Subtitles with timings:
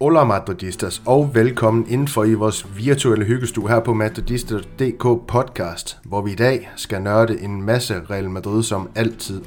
[0.00, 6.32] Hola Madridistas, og velkommen indenfor i vores virtuelle hyggestue her på Madridistas.dk podcast, hvor vi
[6.32, 9.40] i dag skal nørde en masse Real Madrid som altid.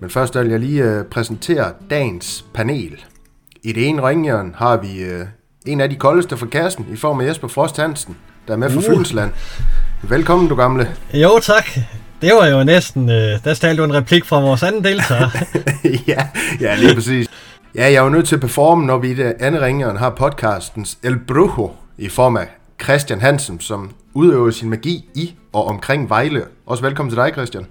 [0.00, 3.04] Men først vil jeg lige uh, præsentere dagens panel.
[3.62, 5.26] I det ene ringjern har vi uh,
[5.66, 8.16] en af de koldeste fra kassen i form af Jesper Frost Hansen,
[8.48, 8.84] der er med fra uh.
[8.84, 9.32] Fynsland.
[10.08, 10.96] Velkommen, du gamle.
[11.14, 11.64] Jo, tak.
[12.20, 15.28] Det var jo næsten, uh, der stalte du en replik fra vores anden deltager.
[16.08, 16.28] ja,
[16.60, 17.28] ja, lige præcis.
[17.74, 20.10] Ja, jeg er jo nødt til at performe, når vi i det andet ringeren har
[20.10, 22.48] podcastens El Brujo i form af
[22.82, 26.42] Christian Hansen, som udøver sin magi i og omkring Vejle.
[26.66, 27.66] Også velkommen til dig, Christian.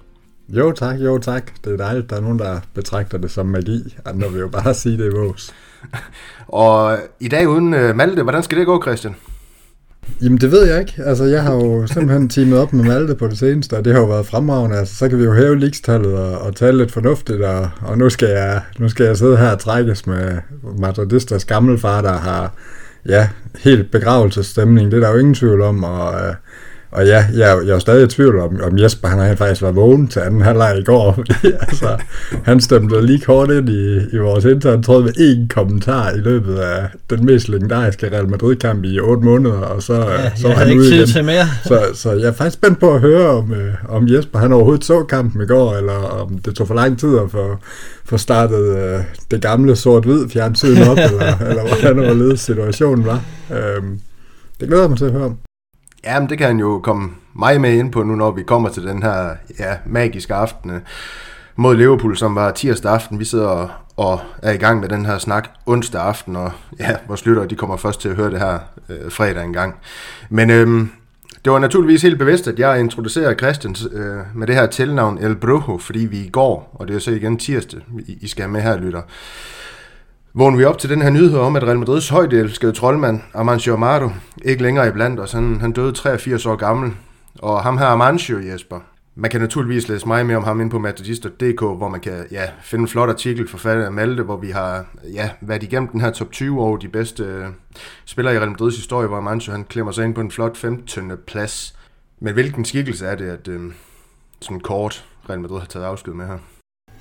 [0.48, 1.50] Jo tak, jo tak.
[1.64, 3.96] Det er dejligt, der er nogen, der betragter det som magi.
[4.04, 5.54] Andre vil jo bare sige, det er vores.
[6.48, 9.16] og i dag uden uh, Malte, hvordan skal det gå, Christian?
[10.22, 10.92] Jamen det ved jeg ikke.
[10.98, 14.00] Altså jeg har jo simpelthen teamet op med Malte på det seneste, og det har
[14.00, 14.76] jo været fremragende.
[14.76, 18.10] Altså så kan vi jo hæve ligestallet og, og tale lidt fornuftigt, og, og nu,
[18.10, 20.38] skal jeg, nu skal jeg sidde her og trækkes med
[20.78, 22.52] Madridistas gammelfar, der har
[23.08, 24.90] ja, helt begravelsesstemning.
[24.90, 26.34] Det er der jo ingen tvivl om, og øh,
[26.96, 29.62] og ja, jeg, jeg er jo stadig i tvivl om, om Jesper han har faktisk
[29.62, 31.12] været vågen til anden halvleg i går.
[31.12, 31.34] Fordi,
[31.68, 31.96] altså,
[32.44, 36.56] han stemte lige kort ind i, i vores interne tråd med én kommentar i løbet
[36.56, 40.68] af den mest legendariske Real Madrid-kamp i 8 måneder, og så, ja, så var han
[40.68, 41.06] ikke ude tid igen.
[41.06, 41.46] til mere.
[41.64, 44.84] Så, så jeg er faktisk spændt på at høre, om, øh, om Jesper han overhovedet
[44.84, 47.56] så kampen i går, eller om det tog for lang tid at få,
[48.04, 53.20] få startet øh, det gamle sort-hvid fjernsyn op, eller, eller hvordan overledes situationen var.
[53.50, 54.00] Øhm,
[54.60, 55.45] det glæder jeg mig til at høre om.
[56.06, 58.68] Ja, men det kan han jo komme mig med ind på nu, når vi kommer
[58.68, 60.80] til den her ja, magiske aften øh,
[61.56, 63.18] mod Liverpool, som var tirsdag aften.
[63.18, 66.96] Vi sidder og, og er i gang med den her snak onsdag aften, og ja,
[67.08, 69.74] vores lyttere, de kommer først til at høre det her øh, fredag engang.
[70.30, 70.90] Men øhm,
[71.44, 75.36] det var naturligvis helt bevidst, at jeg introducerer Christian øh, med det her tilnavn El
[75.36, 78.52] Brujo, fordi vi i går, og det er så igen tirsdag, I, I skal have
[78.52, 79.02] med her, lytter,
[80.36, 84.10] vågner vi op til den her nyhed om, at Real Madrids højdelskede troldmand, Amancio Amado,
[84.44, 85.32] ikke længere i blandt os.
[85.32, 86.92] Han, han døde 83 år gammel.
[87.38, 88.80] Og ham her Amancio, Jesper,
[89.14, 92.42] man kan naturligvis læse meget mere om ham ind på Madridista.dk, hvor man kan ja,
[92.62, 96.10] finde en flot artikel forfattet af Malte, hvor vi har ja, været igennem den her
[96.10, 97.46] top 20 over de bedste øh,
[98.04, 101.12] spillere i Real Madrids historie, hvor Amancio han klemmer sig ind på en flot 15.
[101.26, 101.74] plads.
[102.20, 103.60] Men hvilken skikkelse er det, at øh,
[104.40, 106.38] sådan kort Real Madrid har taget afsked med her?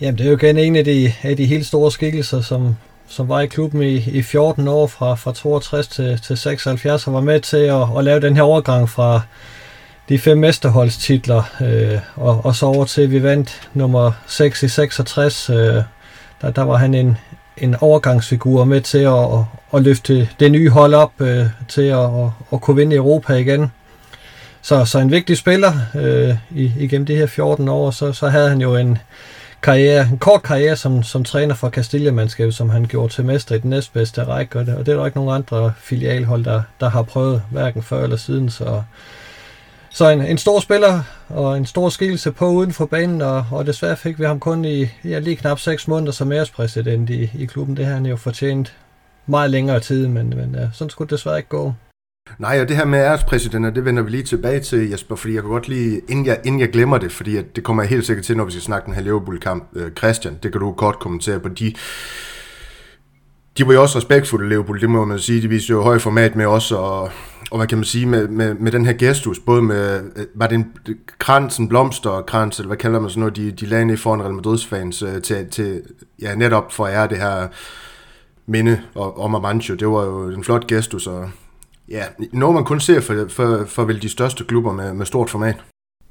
[0.01, 2.75] Jamen, det er jo igen en af de, af de helt store skikkelser, som,
[3.07, 7.13] som var i klubben i, i 14 år, fra, fra 62 til, til 76, og
[7.13, 9.21] var med til at, at lave den her overgang fra
[10.09, 14.67] de fem mesterholdstitler, øh, og, og så over til, at vi vandt nummer 6 i
[14.67, 15.49] 66.
[15.49, 15.55] Øh,
[16.41, 17.17] der, der var han en,
[17.57, 19.43] en overgangsfigur med til at, at,
[19.73, 23.71] at løfte det nye hold op øh, til at, at, at kunne vinde Europa igen.
[24.61, 28.61] Så, så en vigtig spiller øh, igennem de her 14 år, så, så havde han
[28.61, 28.97] jo en,
[29.65, 33.59] karriere, en kort karriere som, som træner for Castilla-mandskabet, som han gjorde til mester i
[33.59, 36.89] den næstbedste række, og det, og det er der ikke nogen andre filialhold, der, der
[36.89, 38.83] har prøvet, hverken før eller siden, så,
[39.89, 43.65] så en, en stor spiller og en stor skikkelse på uden for banen, og, og
[43.65, 47.45] desværre fik vi ham kun i ja, lige knap 6 måneder som ærespræsident i, i
[47.45, 47.77] klubben.
[47.77, 48.73] Det har han jo fortjent
[49.25, 51.73] meget længere tid, men, men ja, sådan skulle det desværre ikke gå.
[52.39, 55.41] Nej, og det her med ærespræsidenter, det vender vi lige tilbage til, Jesper, fordi jeg
[55.41, 58.05] kan godt lige, inden jeg, inden jeg glemmer det, fordi at det kommer jeg helt
[58.05, 59.69] sikkert til, når vi skal snakke den her Liverpool-kamp.
[59.75, 61.49] Øh, Christian, det kan du godt kommentere på.
[61.49, 61.73] De,
[63.57, 65.41] de var jo også respektfulde, Liverpool, det må man sige.
[65.41, 67.01] De viste jo høj format med os, og,
[67.51, 70.47] og hvad kan man sige, med, med, med den her gestus, både med, øh, var
[70.47, 70.73] det en
[71.19, 74.33] krans, en blomsterkrans, eller hvad kalder man sådan noget, de, de lagde ned foran Real
[74.33, 75.81] Madrids fans, øh, til, til,
[76.21, 77.47] ja, netop for at ære det her
[78.47, 79.75] minde om Amancio.
[79.75, 81.29] Det var jo en flot gestus, og
[81.89, 82.03] ja,
[82.33, 85.55] noget man kun ser for, for, for vel de største klubber med, med stort format.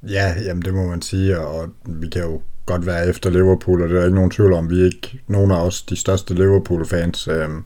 [0.08, 3.88] Ja, jamen det må man sige, og vi kan jo godt være efter Liverpool, og
[3.88, 7.28] det er ikke nogen tvivl om, vi er ikke nogen af os de største Liverpool-fans.
[7.28, 7.64] Øhm,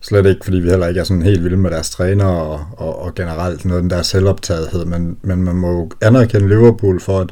[0.00, 3.02] slet ikke, fordi vi heller ikke er sådan helt vilde med deres træner og, og,
[3.02, 7.30] og generelt noget den der selvoptagethed, men, men man må jo anerkende Liverpool for, at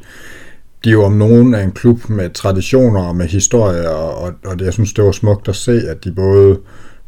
[0.84, 4.32] de er jo om nogen af en klub med traditioner og med historie, og, og,
[4.44, 6.58] og det, jeg synes, det var smukt at se, at de både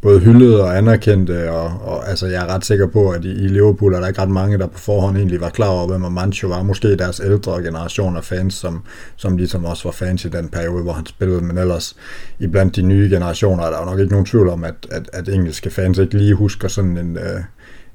[0.02, 3.48] både hyldede og anerkendte, og, og altså, jeg er ret sikker på, at i, i
[3.48, 6.48] Liverpool er der ikke ret mange, der på forhånd egentlig var klar over, hvem Amancio
[6.48, 6.62] var.
[6.62, 8.82] Måske deres ældre generation af fans, som,
[9.16, 11.96] som ligesom også var fans i den periode, hvor han spillede, men ellers
[12.38, 15.10] i blandt de nye generationer er der jo nok ikke nogen tvivl om, at, at,
[15.12, 17.40] at engelske fans ikke lige husker sådan en, øh,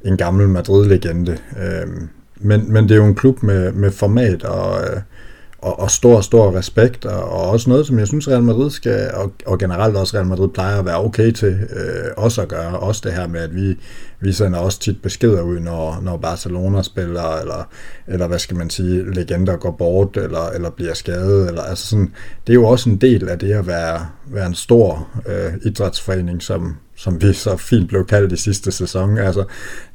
[0.05, 1.37] en gammel Madrid-legende.
[1.61, 1.87] Øh,
[2.37, 5.01] men, men det er jo en klub med, med format og, øh,
[5.59, 9.11] og, og stor, stor respekt, og, og også noget, som jeg synes Real Madrid skal,
[9.13, 12.79] og, og generelt også Real Madrid plejer at være okay til øh, også at gøre,
[12.79, 13.77] også det her med, at vi,
[14.19, 17.69] vi sender også tit beskeder ud, når, når Barcelona spiller, eller,
[18.07, 22.13] eller hvad skal man sige, legender går bort, eller, eller bliver skadet, eller altså sådan,
[22.47, 26.41] det er jo også en del af det at være, være en stor øh, idrætsforening,
[26.41, 29.17] som, som vi så fint blev kaldt i sidste sæson.
[29.17, 29.43] Altså,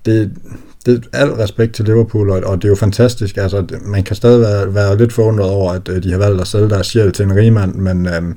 [0.05, 0.33] det,
[0.87, 3.37] det er alt respekt til Liverpool, og, og det er jo fantastisk.
[3.37, 6.47] Altså, man kan stadig være, være lidt forundret over, at øh, de har valgt at
[6.47, 8.37] sælge deres sjæl til en rigmand, men, øhm,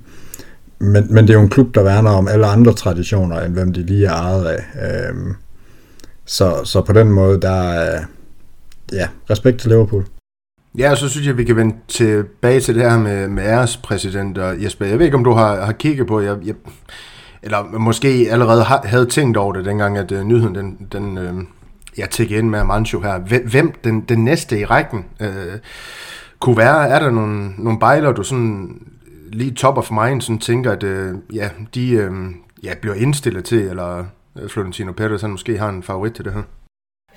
[0.80, 3.74] men, men det er jo en klub, der værner om alle andre traditioner, end hvem
[3.74, 4.64] de lige er ejet af.
[5.10, 5.34] Øhm,
[6.26, 8.04] så, så på den måde, der er
[8.94, 10.06] ja, respekt til Liverpool.
[10.78, 14.38] Ja, og så synes jeg, vi kan vende tilbage til det her med, med ærespræsident
[14.38, 14.86] og Jesper.
[14.86, 16.56] Jeg ved ikke, om du har, har kigget på, jeg, jeg,
[17.44, 21.44] eller måske allerede havde tænkt over det, dengang at uh, nyheden den, den, uh,
[21.98, 23.40] jeg tænker ind med Mancho her.
[23.40, 25.60] Hvem den, den næste i rækken øh,
[26.40, 26.90] kunne være?
[26.90, 28.82] Er der nogle, nogle bejler, du sådan
[29.32, 32.12] lige top of mind sådan tænker, at øh, ja, de øh,
[32.64, 34.06] ja, bliver indstillet til, eller
[34.40, 36.42] øh, Florentino Perez han måske har en favorit til det her?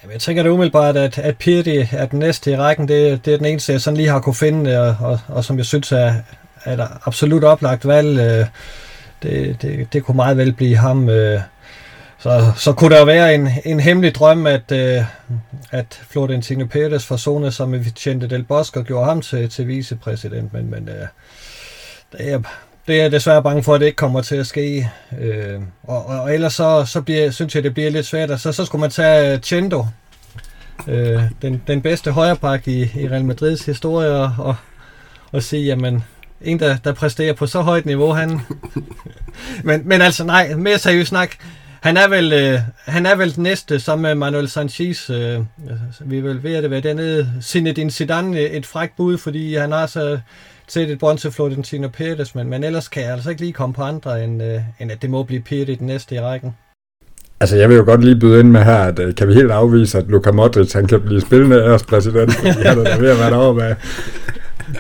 [0.03, 2.89] Jamen, jeg tænker det umiddelbart, at, at Pirti er den næste i rækken.
[2.89, 5.57] Det, det er den eneste, jeg sådan lige har kunne finde, og, og, og som
[5.57, 6.15] jeg synes er,
[6.65, 8.19] er et absolut oplagt valg.
[8.19, 8.47] Øh,
[9.23, 11.09] det, det, det kunne meget vel blive ham.
[11.09, 11.41] Øh,
[12.19, 15.03] så, så kunne der være en, en hemmelig drøm, at, øh,
[15.71, 20.53] at Florentino Pérez forsonede sig med Vicente Del Bosque og gjorde ham til, til vicepræsident,
[20.53, 21.07] men, men øh,
[22.13, 22.41] det, er,
[22.87, 24.91] det er jeg desværre bange for, at det ikke kommer til at ske.
[25.21, 28.41] Øh, og, og ellers så, så bliver, synes jeg, det bliver lidt svært.
[28.41, 29.87] Så, så skulle man tage Chendo,
[30.89, 34.57] øh, den, den bedste højreback i, i Real Madrids historie, og, og,
[35.33, 36.05] og sige, jamen,
[36.43, 38.41] en, der, der præsterer på så højt niveau, han...
[39.65, 41.31] men, men altså, nej, mere seriøst snak.
[41.87, 45.11] Han er vel, øh, han er vel den næste, sammen med Manuel Sanchez.
[45.11, 45.41] Øh,
[46.01, 47.33] vi er vel ved at være dernede.
[47.43, 50.19] Zinedine Zidane et fræk bud, fordi han har så
[50.69, 53.75] set et bånd til Florentino Pérez, men, men ellers kan jeg altså ikke lige komme
[53.75, 56.57] på andre, end, øh, end at det må blive Pirti den næste i rækken.
[57.41, 59.51] Altså, jeg vil jo godt lige byde ind med her, at øh, kan vi helt
[59.51, 63.11] afvise, at Luka Modric, han kan blive spillende af os præsident, fordi han er ved
[63.11, 63.75] at være derovre med.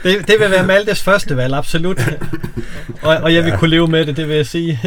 [0.02, 2.00] Det, det vil være Maltes første valg, absolut.
[3.02, 3.58] Og, og jeg vil ja.
[3.58, 4.80] kunne leve med det, det vil jeg sige.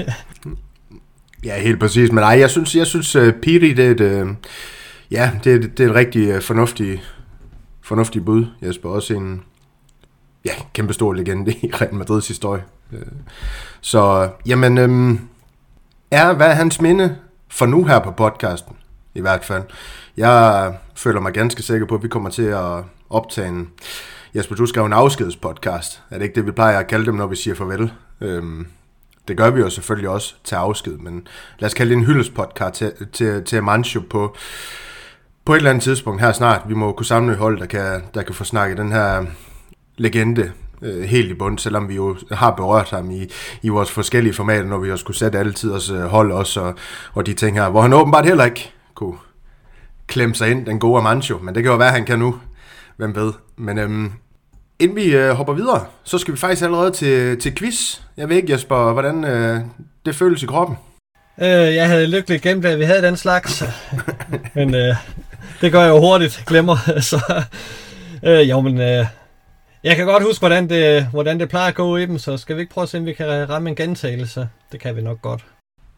[1.43, 2.11] Ja, helt præcis.
[2.11, 4.29] Men nej, jeg synes, jeg synes uh, Piri, det er et, uh,
[5.11, 7.15] ja, det er, det er et rigtig øh, uh, fornuftigt,
[7.81, 8.45] fornuftigt bud.
[8.61, 9.41] Jesper også en
[10.45, 12.63] ja, kæmpe stor legende i Real Madrids historie.
[12.91, 12.99] Uh,
[13.81, 15.29] så, jamen, um,
[16.11, 17.15] er, hvad er hans minde
[17.49, 18.75] for nu her på podcasten?
[19.13, 19.63] I hvert fald.
[20.17, 23.69] Jeg føler mig ganske sikker på, at vi kommer til at optage en...
[24.35, 26.01] Jesper, du skal jo en afskedspodcast.
[26.11, 27.91] Er det ikke det, vi plejer at kalde dem, når vi siger farvel?
[28.21, 28.67] Øhm,
[29.29, 31.27] det gør vi jo selvfølgelig også til afsked, men
[31.59, 34.35] lad os kalde det en hyldespodcast til, til, til Mancho på,
[35.45, 36.61] på et eller andet tidspunkt her snart.
[36.67, 39.27] Vi må kunne samle et hold, der kan, der kan få snakket den her øh,
[39.97, 43.27] legende øh, helt i bund, selvom vi jo har berørt ham i,
[43.61, 46.75] i vores forskellige formater, når vi også skulle sætte alle tiders øh, hold også, og,
[47.13, 49.17] og de ting her, hvor han åbenbart heller ikke kunne
[50.07, 52.35] klemme sig ind, den gode Mancho, men det kan jo være, han kan nu,
[52.97, 53.33] hvem ved.
[53.57, 54.11] Men øhm,
[54.81, 57.99] Inden vi øh, hopper videre, så skal vi faktisk allerede til, til quiz.
[58.17, 59.61] Jeg ved ikke, Jesper, hvordan øh,
[60.05, 60.77] det føles i kroppen.
[61.41, 63.63] Øh, jeg havde lykkeligt glemt, at vi havde den slags.
[64.55, 64.95] men øh,
[65.61, 66.77] det gør jeg jo hurtigt, glemmer.
[67.11, 67.43] så,
[68.23, 69.05] øh, jo, men øh,
[69.83, 72.55] jeg kan godt huske, hvordan det, hvordan det plejer at gå i dem, så skal
[72.55, 74.49] vi ikke prøve at se, om vi kan ramme en gentagelse?
[74.71, 75.45] Det kan vi nok godt.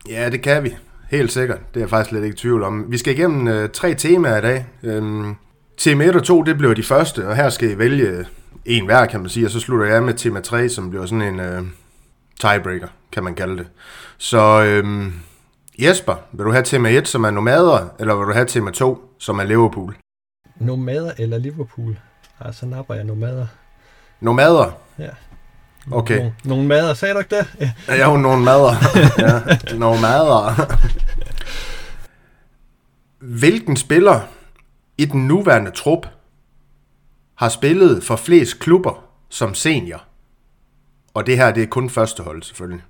[0.10, 0.76] Ja, det kan vi.
[1.12, 1.60] Helt sikkert.
[1.74, 2.86] Det er jeg faktisk lidt ikke i tvivl om.
[2.90, 4.66] Vi skal igennem øh, tre temaer i dag.
[4.84, 5.36] Øhm,
[5.78, 8.26] tema 1 og 2, det bliver de første, og her skal I vælge
[8.66, 11.22] en hver, kan man sige, og så slutter jeg med tema 3, som bliver sådan
[11.22, 11.64] en øh,
[12.40, 13.68] tiebreaker, kan man kalde det.
[14.18, 15.14] Så øh,
[15.80, 19.16] Jesper, vil du have tema 1, som er nomader, eller vil du have tema 2,
[19.20, 19.96] som er Liverpool?
[20.60, 22.00] Nomader eller Liverpool?
[22.40, 23.48] Ah, så napper jeg nomader.
[24.20, 24.72] Nomader?
[25.00, 25.10] Ja.
[25.92, 26.18] Okay.
[26.18, 27.48] Nogle, nogle mader, sagde du ikke det?
[27.60, 28.76] Ja, ja jo, nogle mader.
[29.70, 30.66] ja, nogle mader.
[33.20, 34.20] Hvilken spiller
[34.98, 36.08] i den nuværende trup
[37.42, 40.04] har spillet for flest klubber som senior.
[41.14, 42.84] Og det her, det er kun første hold, selvfølgelig.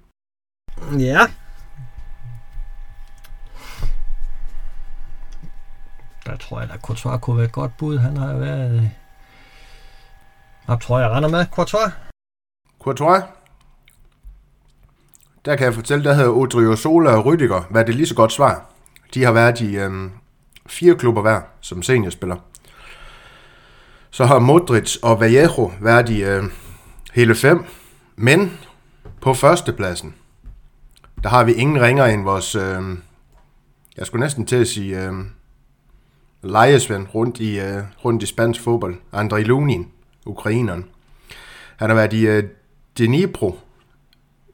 [1.00, 1.20] Ja.
[6.26, 7.98] Der tror jeg, at Courtois kunne være et godt bud.
[7.98, 8.92] Han har været...
[10.68, 11.92] Jeg tror, jeg render med Courtois.
[12.80, 13.24] Courtois?
[15.46, 18.32] Der kan jeg fortælle, der hedder Odrio Sola og Rydiger hvad det lige så godt
[18.32, 18.66] svar.
[19.14, 20.12] De har været i øhm,
[20.66, 22.51] fire klubber hver som seniorspiller.
[24.12, 26.44] Så har Modric og Vallejo været i øh,
[27.14, 27.64] hele fem.
[28.16, 28.58] Men
[29.22, 30.16] på førstepladsen,
[31.24, 32.82] der har vi ingen ringer end vores, øh,
[33.98, 35.14] jeg skulle næsten til at sige, øh,
[36.44, 39.88] lejesvend rundt i, øh, rundt i spansk fodbold, Andrei Lunin,
[40.26, 40.86] ukraineren.
[41.78, 42.44] Han har været i øh,
[42.98, 43.60] Dnipro,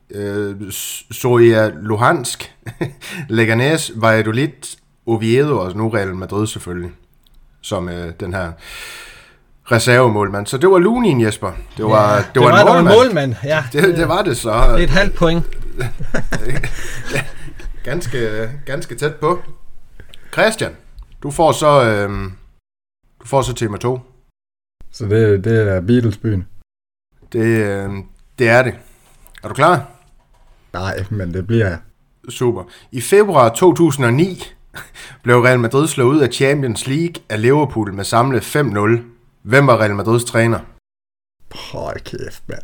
[0.10, 0.72] øh,
[1.12, 2.56] Soria Luhansk,
[3.30, 6.92] Leganes, Valladolid, Oviedo og nu Real Madrid selvfølgelig,
[7.62, 8.52] som øh, den her
[9.72, 10.48] reservemålmand.
[10.48, 11.52] Så det var Lunin, Jesper.
[11.78, 12.98] Det var, Ja, det var, det en var en målmand.
[12.98, 13.36] målmand.
[13.44, 14.50] Ja, Det, det var det så.
[14.50, 15.46] det er et halvt point.
[17.84, 19.40] ganske, ganske tæt på.
[20.34, 20.72] Christian,
[21.24, 22.10] du får så, øh,
[23.22, 24.00] du får så tema 2.
[24.92, 26.48] Så det, det er Beatles-byen.
[27.34, 27.90] Det, øh,
[28.40, 28.74] det er det.
[29.44, 29.86] Er du klar?
[30.74, 31.78] Nej, men det bliver jeg.
[32.30, 32.64] Super.
[32.92, 34.44] I februar 2009
[35.24, 39.00] blev Real Madrid slået ud af Champions League af Liverpool med samlet 5-0.
[39.48, 40.60] Hvem var Real Madrids træner?
[41.72, 42.62] Hold kæft, mand.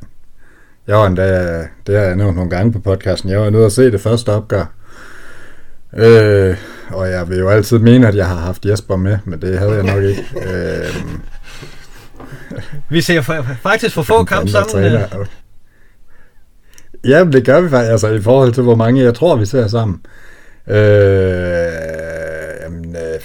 [0.88, 3.72] Jeg var endda, det har jeg nævnt nogle gange på podcasten, jeg var nede og
[3.72, 4.66] se det første opgør.
[5.98, 6.58] Øh,
[6.92, 9.72] og jeg vil jo altid mene, at jeg har haft Jesper med, men det havde
[9.74, 10.26] jeg nok ikke.
[10.48, 10.96] Øh,
[12.90, 14.86] Vi ser fa- faktisk for få kampe sammen.
[14.86, 15.02] øh.
[17.08, 19.68] Ja, det gør vi faktisk, altså i forhold til, hvor mange jeg tror, vi ser
[19.68, 20.06] sammen.
[20.68, 20.76] Øh,
[22.64, 23.20] jamen, øh,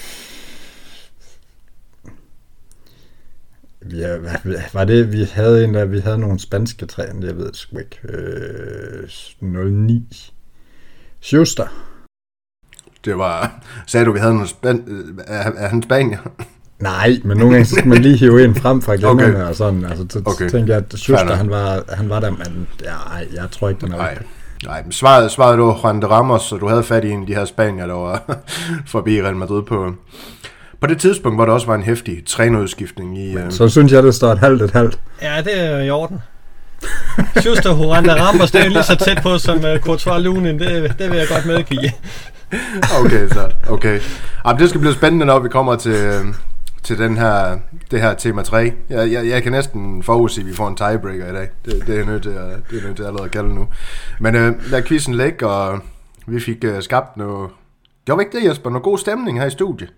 [3.96, 7.56] hvad, var det, vi havde en der, vi havde nogle spanske træner, jeg ved det
[7.56, 7.98] sgu ikke.
[8.08, 9.08] Øh,
[9.40, 10.32] 09.
[11.20, 11.66] Schuster.
[13.04, 14.84] Det var, sagde du, vi havde nogle span,
[15.26, 16.18] er, er han spanier?
[16.78, 19.42] Nej, men nogle gange så skal man lige hive en frem fra gemmerne Okay.
[19.42, 19.84] og sådan.
[19.84, 20.48] Altså, så Okay.
[20.48, 22.96] tænkte jeg, at Schuster, han var, han var der, men ja,
[23.34, 24.18] jeg tror ikke, den er Nej.
[24.64, 27.26] Nej, men svaret, svaret var Juan de Ramos, så du havde fat i en af
[27.26, 28.40] de her spanier, der var
[28.86, 29.94] forbi Real Madrid på...
[30.80, 33.36] På det tidspunkt, hvor der også var en hæftig trænerudskiftning i...
[33.36, 35.00] Øh, Så synes jeg, det står et halvt et halvt.
[35.22, 36.22] Ja, det er i orden.
[37.36, 41.10] Schuster Horanda Ramos, det er lige så tæt på som uh, Courtois Lunin, det, det
[41.10, 41.90] vil jeg godt medgive.
[43.00, 44.00] Okay, så okay.
[44.46, 46.24] Jamen, det skal blive spændende, når vi kommer til, øh,
[46.82, 47.58] til den her,
[47.90, 48.72] det her tema 3.
[48.90, 51.48] Jeg, jeg, jeg kan næsten forudsige, at vi får en tiebreaker i dag.
[51.64, 53.68] Det, det er nødt til, at, det er nødt til allerede at kalde nu.
[54.20, 55.78] Men øh, lad quizzen ligge, og
[56.26, 57.50] vi fik øh, skabt noget...
[58.04, 58.70] Gjorde vi ikke det, Jesper?
[58.70, 59.90] Noget god stemning her i studiet.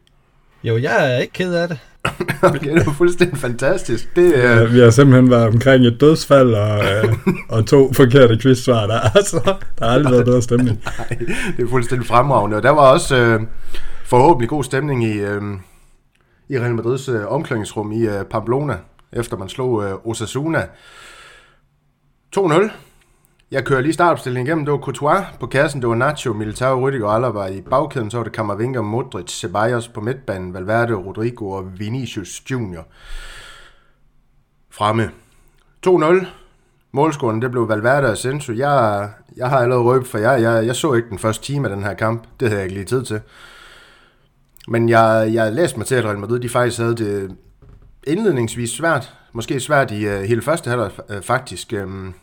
[0.65, 1.79] Jo, jeg er ikke ked af det.
[2.43, 4.17] Okay, det var fuldstændig fantastisk.
[4.17, 7.17] Det, øh, Ja, vi har simpelthen været omkring et dødsfald og, øh,
[7.55, 9.01] og to forkerte quizsvar der.
[9.01, 9.41] Altså,
[9.79, 10.83] der har aldrig været bedre stemning.
[10.99, 11.19] Nej,
[11.57, 12.57] det er fuldstændig fremragende.
[12.57, 13.41] Og der var også øh,
[14.05, 15.43] forhåbentlig god stemning i, øh,
[16.49, 18.77] i Real Madrids øh, omklædningsrum i øh, Pamplona,
[19.13, 20.67] efter man slog øh, Osasuna
[22.37, 22.71] 2-0.
[23.51, 24.65] Jeg kører lige startopstillingen igennem.
[24.65, 28.11] Det var Courtois på kassen, det var Nacho, Militao, Rüdiger og Alaba i bagkæden.
[28.11, 32.87] Så var det Kammervinger, Modric, Ceballos på midtbanen, Valverde, Rodrigo og Vinicius Junior
[34.71, 35.11] fremme.
[35.87, 36.27] 2-0.
[36.93, 38.53] Målscoren, det blev Valverde og Sensu.
[38.53, 40.33] Jeg, jeg har allerede røbet for jer.
[40.33, 42.25] Jeg, jeg så ikke den første time af den her kamp.
[42.41, 43.21] Det havde jeg ikke lige tid til.
[44.69, 47.37] Men jeg, jeg læste mig til, at Real Madrid de faktisk havde det
[48.07, 49.15] indledningsvis svært.
[49.33, 51.75] Måske svært i uh, hele første halvleg uh, øh, faktisk.
[51.83, 52.15] Um,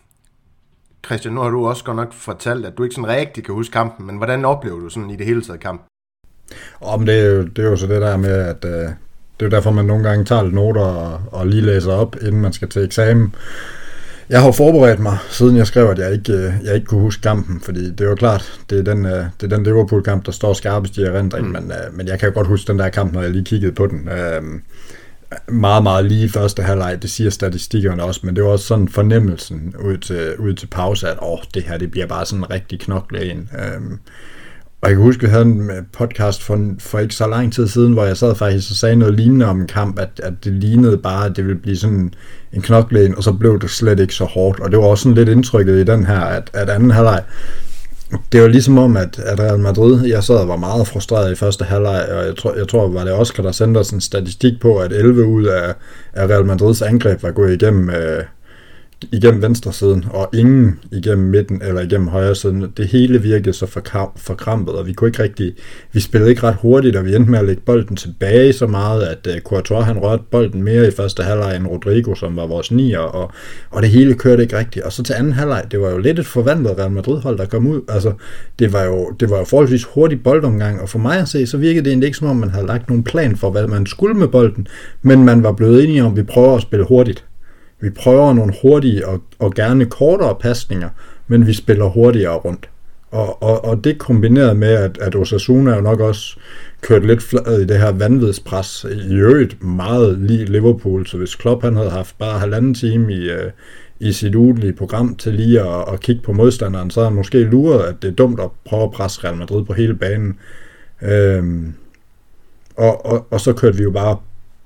[1.07, 3.73] Christian, nu har du også godt nok fortalt, at du ikke sådan rigtig kan huske
[3.73, 5.81] kampen, men hvordan oplever du sådan i det hele taget kamp?
[6.81, 9.45] Om det, er jo, det er jo så det der med, at øh, det er
[9.45, 12.53] jo derfor, man nogle gange tager lidt noter og, og lige læser op, inden man
[12.53, 13.35] skal til eksamen.
[14.29, 17.21] Jeg har forberedt mig, siden jeg skrev, at jeg ikke, øh, jeg ikke kunne huske
[17.21, 20.53] kampen, fordi det jo klart, det er den, øh, det er den Liverpool-kamp, der står
[20.53, 21.51] skarpest i erindring, mm.
[21.51, 23.71] men, øh, men jeg kan jo godt huske den der kamp, når jeg lige kiggede
[23.71, 24.09] på den.
[25.47, 29.73] Meget, meget lige første halvleg, det siger statistikkerne også, men det var også sådan fornemmelsen
[29.79, 32.79] ud til, ud til pause, at åh, det her det bliver bare sådan en rigtig
[32.79, 33.47] knokle ind.
[33.59, 33.99] Øhm,
[34.81, 37.67] og jeg kan huske, vi havde en øh, podcast for, for ikke så lang tid
[37.67, 40.53] siden, hvor jeg sad faktisk og sagde noget lignende om en kamp, at, at det
[40.53, 42.13] lignede bare, at det ville blive sådan
[42.53, 44.59] en knokle en, og så blev det slet ikke så hårdt.
[44.59, 47.23] Og det var også sådan lidt indtrykket i den her, at, at anden halvleg,
[48.31, 51.35] det var ligesom om, at, at Real Madrid, jeg sad og var meget frustreret i
[51.35, 54.53] første halvleg, og jeg tror, jeg tror var det Oscar, der sendte os en statistik
[54.61, 55.73] på, at 11 ud af,
[56.13, 58.23] af Real Madrids angreb var gået igennem, øh,
[59.11, 62.73] igennem venstre siden, og ingen igennem midten eller igennem højre siden.
[62.77, 63.65] Det hele virkede så
[64.15, 65.53] forkrampet, og vi kunne ikke rigtig,
[65.93, 69.03] vi spillede ikke ret hurtigt, og vi endte med at lægge bolden tilbage så meget,
[69.03, 72.71] at uh, Courtois han rørte bolden mere i første halvleg end Rodrigo, som var vores
[72.71, 73.31] nier, og,
[73.69, 74.85] og det hele kørte ikke rigtigt.
[74.85, 77.67] Og så til anden halvleg, det var jo lidt et forvandlet Real Madrid-hold, der kom
[77.67, 77.81] ud.
[77.89, 78.13] Altså,
[78.59, 81.57] det var jo, det var jo forholdsvis hurtig boldomgang, og for mig at se, så
[81.57, 84.13] virkede det egentlig ikke som om, man havde lagt nogen plan for, hvad man skulle
[84.13, 84.67] med bolden,
[85.01, 87.25] men man var blevet enige om, at vi prøver at spille hurtigt.
[87.79, 90.89] Vi prøver nogle hurtige og, og gerne kortere pasninger,
[91.27, 92.69] men vi spiller hurtigere rundt.
[93.11, 96.37] Og, og, og det kombineret med, at, at Osasuna jo nok også
[96.81, 101.63] kørt lidt flad i det her vanvidspres, i øvrigt meget lige Liverpool, så hvis Klopp
[101.63, 103.51] han havde haft bare halvanden time i, øh,
[103.99, 107.43] i sit ugenlige program til lige at, at kigge på modstanderen, så havde han måske
[107.43, 110.39] luret, at det er dumt at prøve at presse Real Madrid på hele banen.
[111.01, 111.73] Øhm,
[112.77, 114.17] og, og, og så kørte vi jo bare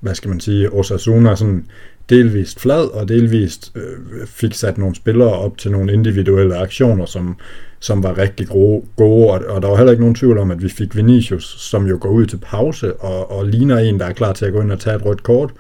[0.01, 1.65] hvad skal man sige, Osasuna sådan
[2.11, 7.35] delvist flad og delvist øh, fik sat nogle spillere op til nogle individuelle aktioner, som,
[7.79, 9.27] som var rigtig gode, gode.
[9.27, 11.97] Og, og der var heller ikke nogen tvivl om, at vi fik Vinicius, som jo
[12.01, 14.71] går ud til pause og, og ligner en, der er klar til at gå ind
[14.71, 15.51] og tage et rødt kort,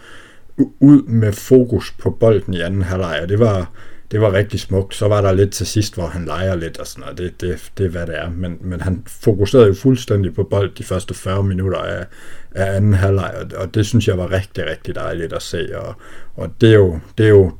[0.79, 3.71] ud med fokus på bolden i anden halvleg, og det var,
[4.11, 4.95] det var rigtig smukt.
[4.95, 7.17] Så var der lidt til sidst, hvor han leger lidt og sådan noget.
[7.17, 8.29] Det, det, det er, hvad det er.
[8.29, 12.05] Men, men han fokuserede jo fuldstændig på bold de første 40 minutter af,
[12.51, 15.79] af anden halvleg, og, og det synes jeg var rigtig, rigtig dejligt at se.
[15.79, 15.95] Og,
[16.35, 17.51] og det, er jo, det er jo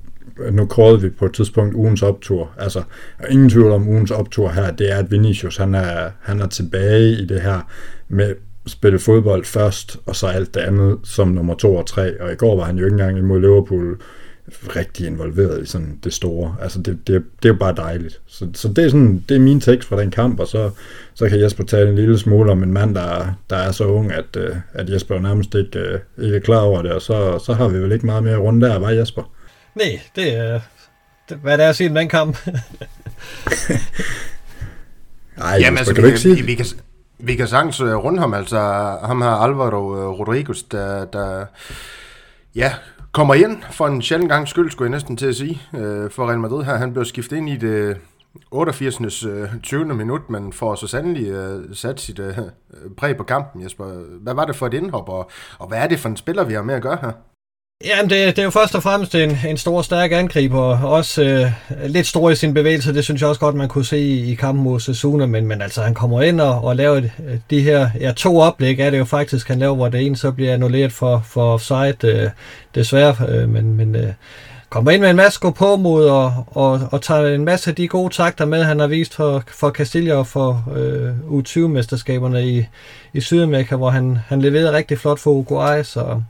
[0.52, 2.52] nu kårede vi på et tidspunkt ugens optur.
[2.58, 2.84] Altså,
[3.30, 7.10] ingen tvivl om ugens optur her, det er, at Vinicius, han er, han er tilbage
[7.10, 7.72] i det her
[8.10, 8.36] med
[8.68, 12.22] spille fodbold først, og så alt det andet som nummer to og tre.
[12.22, 13.98] Og i går var han jo ikke engang imod Liverpool
[14.76, 16.56] rigtig involveret i sådan det store.
[16.62, 18.22] Altså det, det, det er jo bare dejligt.
[18.28, 20.72] Så, så det, er sådan, det er min tekst fra den kamp, og så,
[21.14, 24.12] så kan Jesper tale en lille smule om en mand, der, der er så ung,
[24.12, 27.54] at, øh, at Jesper nærmest ikke, øh, ikke er klar over det, og så, så
[27.54, 29.32] har vi vel ikke meget mere rundt der, var Jesper?
[29.76, 30.60] Nej, det er,
[31.30, 32.38] det, hvad det er at sige den kamp.
[35.38, 36.66] Nej, Jamen, altså, kan vi, du ikke sige vi, vi, kan,
[37.20, 38.60] vi kan sagtens øh, runde ham, altså
[39.04, 41.46] ham her Alvaro Rodriguez, der, der
[42.56, 42.74] ja,
[43.12, 46.28] kommer ind for en sjældent gang skyld, skulle jeg næsten til at sige, øh, for
[46.28, 46.76] Real Madrid her.
[46.76, 47.98] Han blev skiftet ind i det
[48.52, 49.26] 88.
[49.64, 49.82] 20.
[49.82, 52.38] Øh, minut, men får så sandelig øh, sat sit øh,
[52.98, 53.86] præg på kampen, Jesper.
[54.22, 56.54] Hvad var det for et indhop, og, og hvad er det for en spiller, vi
[56.54, 57.12] har med at gøre her?
[57.86, 61.24] Jamen, det, det er jo først og fremmest en, en stor, stærk angriber, og også
[61.24, 61.52] øh,
[61.86, 62.94] lidt stor i sin bevægelse.
[62.94, 65.62] Det synes jeg også godt, man kunne se i, i kampen mod Sasuna, men, men
[65.62, 67.04] altså, han kommer ind og, og laver øh,
[67.50, 70.32] de her ja, to oplæg, er det jo faktisk, han laver, hvor det ene så
[70.32, 72.30] bliver annulleret for, for offside, øh,
[72.76, 74.14] desværre, øh, men, men øh,
[74.70, 77.76] kommer ind med en masse gå på mod og, og, og tager en masse af
[77.76, 82.66] de gode takter med, han har vist for, for Castilla og for øh, U20-mesterskaberne i,
[83.14, 86.22] i Sydamerika, hvor han, han leverede rigtig flot for Uruguay, så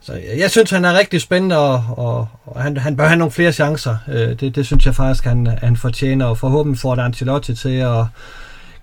[0.00, 3.32] så jeg synes, han er rigtig spændende, og, og, og han, han bør have nogle
[3.32, 3.96] flere chancer.
[4.08, 7.76] Øh, det, det synes jeg faktisk, han, han fortjener, og forhåbentlig får det Ancelotti til
[7.76, 8.04] at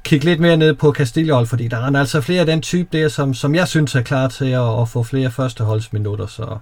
[0.04, 3.08] kigge lidt mere ned på Castillol, fordi der er altså flere af den type der,
[3.08, 6.58] som, som jeg synes er klar til at, at få flere førsteholdsminutter, så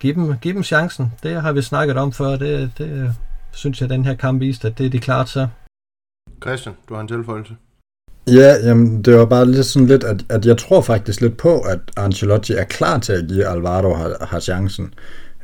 [0.00, 1.12] giv dem, giv dem chancen.
[1.22, 3.14] Det har vi snakket om før, det, det
[3.52, 5.48] synes jeg, den her kamp viste, at det er de klar til.
[6.42, 7.54] Christian, du har en tilføjelse.
[8.32, 11.60] Ja, jamen, det var bare lidt sådan lidt, at, at jeg tror faktisk lidt på,
[11.60, 14.94] at Ancelotti er klar til at give Alvaro har, har chancen.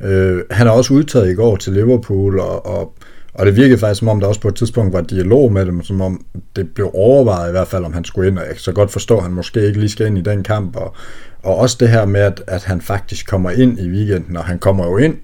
[0.01, 2.93] Øh, han er også udtaget i går til Liverpool, og, og,
[3.33, 5.83] og det virkede faktisk som om, der også på et tidspunkt var dialog med dem,
[5.83, 8.71] som om det blev overvejet i hvert fald, om han skulle ind, og jeg så
[8.71, 10.95] godt forstå, at han måske ikke lige skal ind i den kamp, og,
[11.43, 14.59] og også det her med, at, at han faktisk kommer ind i weekenden, og han
[14.59, 15.15] kommer jo ind,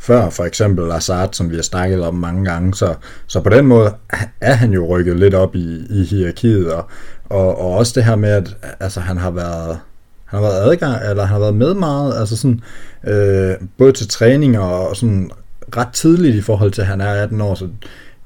[0.00, 2.74] før for eksempel Lazard, som vi har snakket om mange gange.
[2.74, 2.94] Så,
[3.26, 3.94] så på den måde
[4.40, 6.88] er han jo rykket lidt op i, i hierarkiet, og,
[7.24, 9.78] og, og også det her med, at altså, han har været
[10.24, 12.60] han har været adgang, eller han har været med meget, altså sådan,
[13.06, 15.30] øh, både til træning og, og sådan
[15.76, 17.68] ret tidligt i forhold til, at han er 18 år, så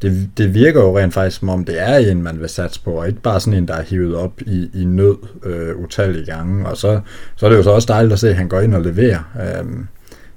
[0.02, 2.90] det, det virker jo rent faktisk, som om det er en, man vil satse på,
[2.90, 6.68] og ikke bare sådan en, der er hivet op i, i nød øh, utallige gange,
[6.68, 7.00] og så,
[7.36, 9.20] så er det jo så også dejligt at se, at han går ind og leverer.
[9.40, 9.64] Øh,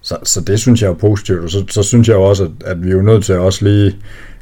[0.08, 2.84] så, så det synes jeg er positivt, og så, så synes jeg også, at, at
[2.84, 3.96] vi er nødt til også lige,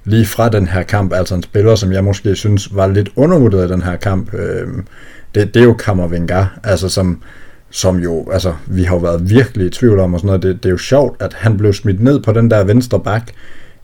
[0.04, 3.70] lige fra den her kamp, altså en spiller, som jeg måske synes var lidt undervurderet
[3.70, 4.68] i den her kamp, øh,
[5.36, 7.22] det, det er jo Kammervenga, altså som,
[7.70, 10.64] som jo, altså vi har jo været virkelig i tvivl om og sådan noget, det,
[10.64, 13.32] det er jo sjovt, at han blev smidt ned på den der venstre bak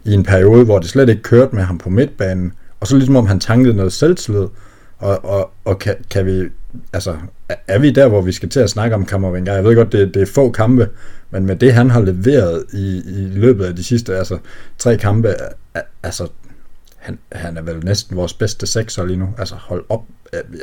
[0.05, 3.15] i en periode, hvor det slet ikke kørte med ham på midtbanen, og så ligesom
[3.15, 4.47] om han tankede noget selvtillid,
[5.01, 6.49] og, og, og kan, kan vi,
[6.93, 7.15] altså,
[7.67, 9.53] er vi der, hvor vi skal til at snakke om Kammervenga?
[9.53, 10.89] Jeg ved godt, det, det er få kampe,
[11.31, 14.37] men med det, han har leveret i, i løbet af de sidste altså,
[14.77, 15.35] tre kampe,
[16.03, 16.27] altså,
[16.97, 19.29] han, han er vel næsten vores bedste sekser lige nu.
[19.37, 20.01] Altså, hold op.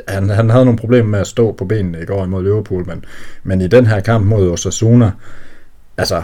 [0.07, 3.05] Han, han havde nogle problemer med at stå på benene i går imod Liverpool, men,
[3.43, 5.11] men i den her kamp mod Osasuna,
[5.97, 6.23] altså,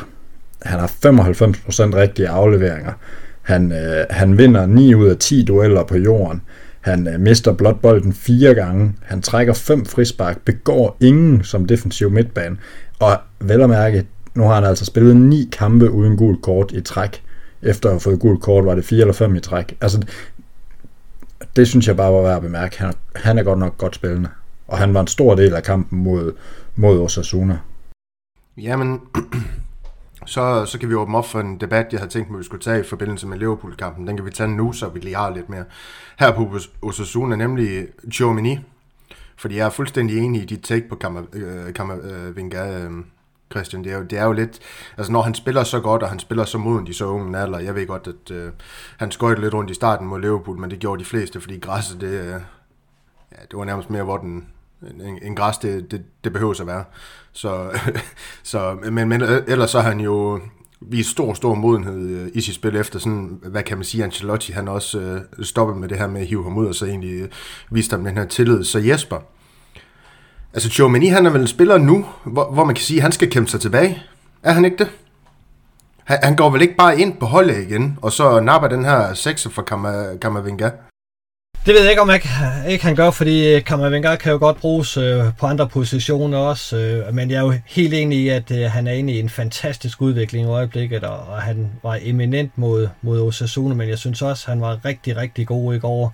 [0.62, 2.94] han har 95% rigtige afleveringer.
[3.42, 6.42] Han, øh, han vinder 9 ud af 10 dueller på jorden.
[6.86, 8.94] Han øh, mister blot bolden fire gange.
[9.02, 12.58] Han trækker fem frispark, begår ingen som defensiv midtbane.
[13.00, 16.82] Og vel at mærke, nu har han altså spillet ni kampe uden gul kort i
[16.82, 17.24] træk.
[17.62, 19.78] Efter at have fået gul kort, var det fire eller fem i træk.
[19.82, 20.06] Altså,
[21.56, 22.80] det synes jeg bare var værd at bemærke.
[22.80, 24.30] Han, han er godt nok godt spillende.
[24.68, 26.34] Og han var en stor del af kampen mod,
[26.76, 27.58] mod Osasuna.
[28.58, 29.00] Jamen,
[30.26, 32.62] så, så kan vi åbne op for en debat, jeg havde tænkt mig, vi skulle
[32.62, 34.08] tage i forbindelse med Liverpool-kampen.
[34.08, 35.64] Den kan vi tage nu, så vi lige har lidt mere.
[36.20, 38.60] Her på Osasuna, nemlig Chomini.
[39.38, 40.96] Fordi jeg er fuldstændig enig i dit take på
[41.76, 43.04] Kammervinga, øh, øh,
[43.52, 43.84] Christian.
[43.84, 44.60] Det er, jo, det er jo lidt...
[44.98, 47.60] Altså, når han spiller så godt, og han spiller så moden i så unge alder,
[47.60, 48.52] jeg ved godt, at øh,
[48.98, 52.02] han skøjte lidt rundt i starten mod Liverpool, men det gjorde de fleste, fordi græsset,
[52.02, 52.42] det, øh,
[53.32, 54.48] ja, det var nærmest mere, hvor den,
[54.82, 56.84] en, en græs, det, det, det behøver at være.
[57.32, 57.80] Så,
[58.44, 60.40] så, men, men øh, ellers så har han jo
[60.82, 64.52] vist stor, stor modenhed øh, i sit spil efter sådan, hvad kan man sige, Ancelotti,
[64.52, 67.22] han også øh, stoppet med det her med at hive ham ud, og så egentlig
[67.22, 67.30] øh,
[67.72, 68.64] vist ham den her tillid.
[68.64, 69.18] Så Jesper,
[70.54, 73.12] altså Tchouameni, han er vel en spiller nu, hvor, hvor man kan sige, at han
[73.12, 74.04] skal kæmpe sig tilbage.
[74.44, 74.92] Er han ikke det?
[76.04, 79.14] Han, han går vel ikke bare ind på holdet igen, og så napper den her
[79.14, 79.62] sekser for
[80.22, 80.70] Kammervinga?
[81.66, 82.22] Det ved jeg ikke, om jeg
[82.68, 86.78] ikke han gør, fordi øh, Kammervenger kan jo godt bruges øh, på andre positioner også.
[86.78, 89.30] Øh, men jeg er jo helt enig i, at øh, han er inde i en
[89.30, 94.22] fantastisk udvikling i øjeblikket, og, og han var eminent mod, mod Osasuna, men jeg synes
[94.22, 96.14] også, at han var rigtig, rigtig god i går,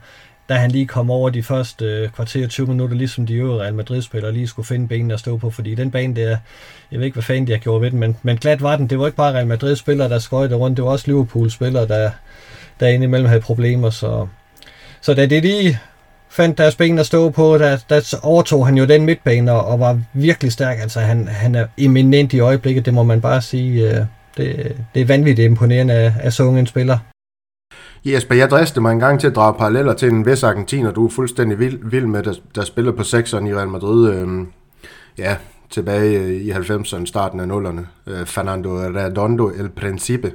[0.49, 3.73] da han lige kom over de første øh, kvarter 20 minutter, ligesom de øvrige Real
[3.73, 6.37] Madrid-spillere lige skulle finde benene at stå på, fordi den bane der,
[6.91, 8.87] jeg ved ikke, hvad fanden de har gjort ved den, men, men glat var den.
[8.87, 12.11] Det var ikke bare Real Madrid-spillere, der skøjte rundt, det var også Liverpool-spillere, der,
[12.79, 14.27] der indimellem havde problemer, så
[15.01, 15.79] så da det lige
[16.29, 19.79] fandt deres ben at stå på, der, der overtog han jo den midtbane og, og
[19.79, 20.79] var virkelig stærk.
[20.79, 23.89] Altså han, han er eminent i øjeblikket, det må man bare sige.
[23.89, 24.05] Øh,
[24.37, 26.97] det, det er vanvittigt imponerende af, af så en spiller.
[28.05, 31.05] Jesper, jeg driste mig en gang til at drage paralleller til en vis argentiner, du
[31.05, 34.13] er fuldstændig vild, vild med, der, der spiller på sekseren i Real Madrid.
[34.13, 34.27] Øh,
[35.17, 35.35] ja,
[35.69, 37.87] tilbage i 90'erne, starten af nullerne.
[38.07, 40.31] Øh, Fernando Redondo El Principe.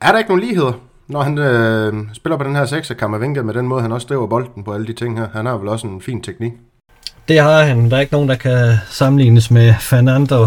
[0.00, 0.72] Er der ikke nogen ligheder?
[1.08, 3.92] Når han øh, spiller på den her sekser, kan man vinke med den måde, han
[3.92, 5.28] også driver bolden på alle de ting her.
[5.32, 6.52] Han har vel også en fin teknik.
[7.28, 7.90] Det har han.
[7.90, 10.46] Der er ikke nogen, der kan sammenlignes med Fernando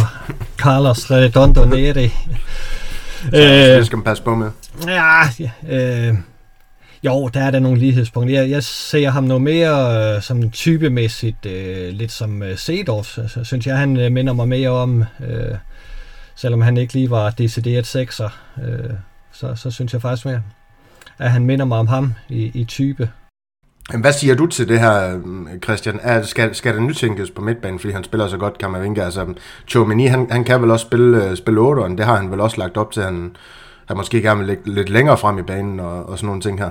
[0.57, 2.07] Carlos Redondo Neri.
[3.23, 4.51] Så, det skal man passe på med.
[4.87, 5.21] Ja,
[5.69, 6.15] øh,
[7.03, 8.41] jo, der er der nogle lighedspunkter.
[8.41, 13.43] Jeg, jeg ser ham noget mere øh, som typemæssigt, øh, lidt som øh, Sedorf, så,
[13.43, 15.55] synes jeg, han øh, minder mig mere om, øh,
[16.35, 18.29] selvom han ikke lige var decideret sekser.
[18.57, 18.89] Øh,
[19.37, 20.41] så, så synes jeg faktisk mere,
[21.17, 23.09] at han minder mig om ham i, i type.
[23.99, 25.19] Hvad siger du til det her,
[25.63, 25.99] Christian?
[26.01, 29.03] Er, skal, skal der nytænkes på midtbanen, fordi han spiller så godt, kan man vinke?
[29.03, 29.33] Altså,
[29.67, 32.57] Chomini, han, han kan vel også spille, øh, spille 8'eren, det har han vel også
[32.57, 33.35] lagt op til, han,
[33.85, 36.59] han måske gerne vil lægge lidt længere frem i banen og, og sådan nogle ting
[36.59, 36.69] her.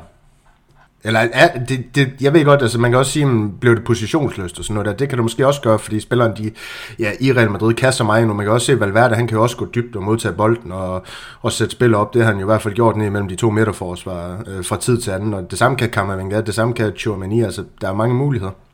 [1.07, 3.85] Eller er, det, det, jeg ved godt, altså man kan også sige, at blev det
[3.85, 4.93] positionsløst og sådan noget der.
[4.93, 6.51] Det kan du måske også gøre, fordi spilleren de,
[6.99, 8.35] ja, i Real Madrid kaster mig nu.
[8.35, 10.73] Man kan også se, at Valverde han kan jo også gå dybt og modtage bolden
[10.73, 11.03] og,
[11.41, 12.15] og sætte spil op.
[12.15, 14.77] Det har han jo i hvert fald gjort ned mellem de to midterforsvar øh, fra
[14.77, 15.35] tid til anden.
[15.35, 17.43] Og det samme kan Kammervenga, det samme kan Chouamani.
[17.43, 18.66] Altså der er mange muligheder.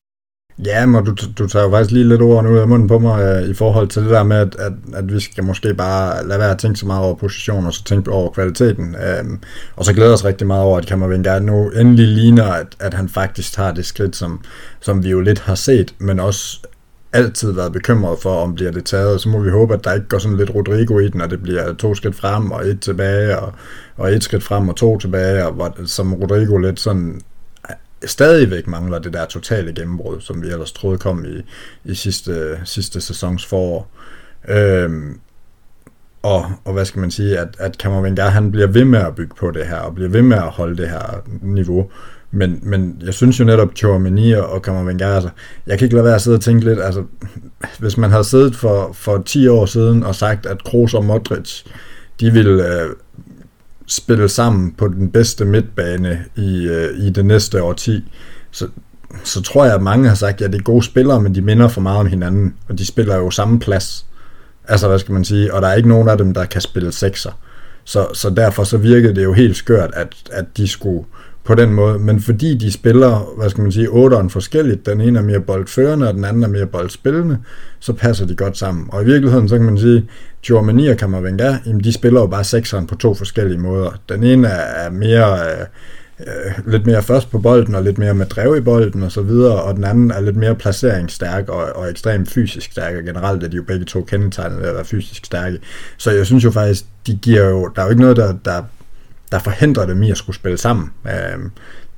[0.58, 3.22] Ja, men du, du tager jo faktisk lige lidt ordene ud af munden på mig
[3.22, 6.38] øh, i forhold til det der med, at, at, at vi skal måske bare lade
[6.38, 8.94] være at tænke så meget over position, og så tænke over kvaliteten.
[8.94, 9.24] Øh,
[9.76, 13.08] og så glæder os rigtig meget over, at Kammervenga nu endelig ligner, at, at han
[13.08, 14.40] faktisk tager det skridt, som,
[14.80, 16.58] som vi jo lidt har set, men også
[17.12, 19.20] altid været bekymret for, om bliver det taget.
[19.20, 21.42] Så må vi håbe, at der ikke går sådan lidt Rodrigo i den, og det
[21.42, 23.52] bliver to skridt frem og et tilbage, og,
[23.96, 27.20] og et skridt frem og to tilbage, og hvor, som Rodrigo lidt sådan
[28.06, 31.42] stadigvæk mangler det der totale gennembrud, som vi ellers troede kom i,
[31.84, 33.90] i sidste, sidste sæsons forår.
[34.48, 35.20] Øhm,
[36.22, 39.34] og, og hvad skal man sige, at, at Kammervenga, han bliver ved med at bygge
[39.38, 41.90] på det her, og bliver ved med at holde det her niveau.
[42.30, 45.30] Men, men jeg synes jo netop, Chouameni og Kammervenga, altså,
[45.66, 47.04] jeg kan ikke lade være at sidde og tænke lidt, altså,
[47.78, 51.62] hvis man havde siddet for, for 10 år siden og sagt, at Kroos og Modric,
[52.20, 52.90] de ville øh,
[53.87, 58.05] spille sammen på den bedste midtbane i, øh, i det næste årti,
[58.51, 58.68] så,
[59.25, 61.42] så tror jeg, at mange har sagt, at ja, det er gode spillere, men de
[61.42, 64.07] minder for meget om hinanden, og de spiller jo samme plads.
[64.68, 65.55] Altså, hvad skal man sige?
[65.55, 67.31] Og der er ikke nogen af dem, der kan spille sekser.
[67.85, 71.05] Så, så derfor så virkede det jo helt skørt, at, at de skulle
[71.44, 75.18] på den måde, men fordi de spiller, hvad skal man sige, otteren forskelligt, den ene
[75.18, 77.38] er mere boldførende, og den anden er mere boldspillende,
[77.81, 78.88] så passer de godt sammen.
[78.92, 80.09] Og i virkeligheden, så kan man sige,
[80.42, 83.90] Giovanni og Kammervenga, de spiller jo bare sekseren på to forskellige måder.
[84.09, 85.66] Den ene er mere, øh,
[86.20, 89.22] øh, lidt mere først på bolden, og lidt mere med drev i bolden og så
[89.22, 93.42] videre, og den anden er lidt mere placeringsstærk og, og ekstremt fysisk stærk, og generelt
[93.42, 95.59] er de jo begge to kendetegnet ved at være fysisk stærke.
[95.96, 98.62] Så jeg synes jo faktisk, de giver jo, der er jo ikke noget, der, der
[99.33, 100.90] der forhindrer dem i at skulle spille sammen.
[101.07, 101.51] Øh,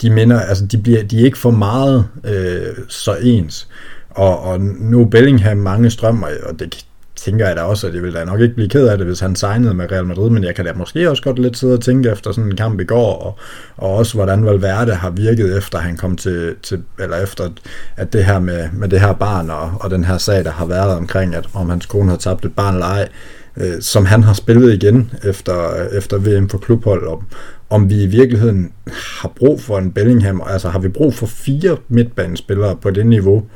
[0.03, 3.69] de minder, altså de, bliver, de er ikke for meget øh, så ens.
[4.11, 6.85] Og, og nu Bellingham mange strømmer, og det
[7.17, 9.21] tænker jeg da også, at jeg vil da nok ikke blive ked af det, hvis
[9.21, 11.81] han signede med Real Madrid, men jeg kan da måske også godt lidt sidde og
[11.81, 13.39] tænke efter sådan en kamp i går, og,
[13.77, 17.49] og også hvordan Valverde har virket efter han kom til, til eller efter
[17.97, 20.67] at det her med, med det her barn og, og den her sag, der har
[20.67, 23.09] været omkring, at om hans kone har tabt et barn eller ej,
[23.57, 27.23] øh, som han har spillet igen efter, øh, efter VM for klubhold, om,
[27.71, 28.73] om vi i virkeligheden
[29.21, 33.47] har brug for en Bellingham, altså har vi brug for fire midtbanespillere på det niveau,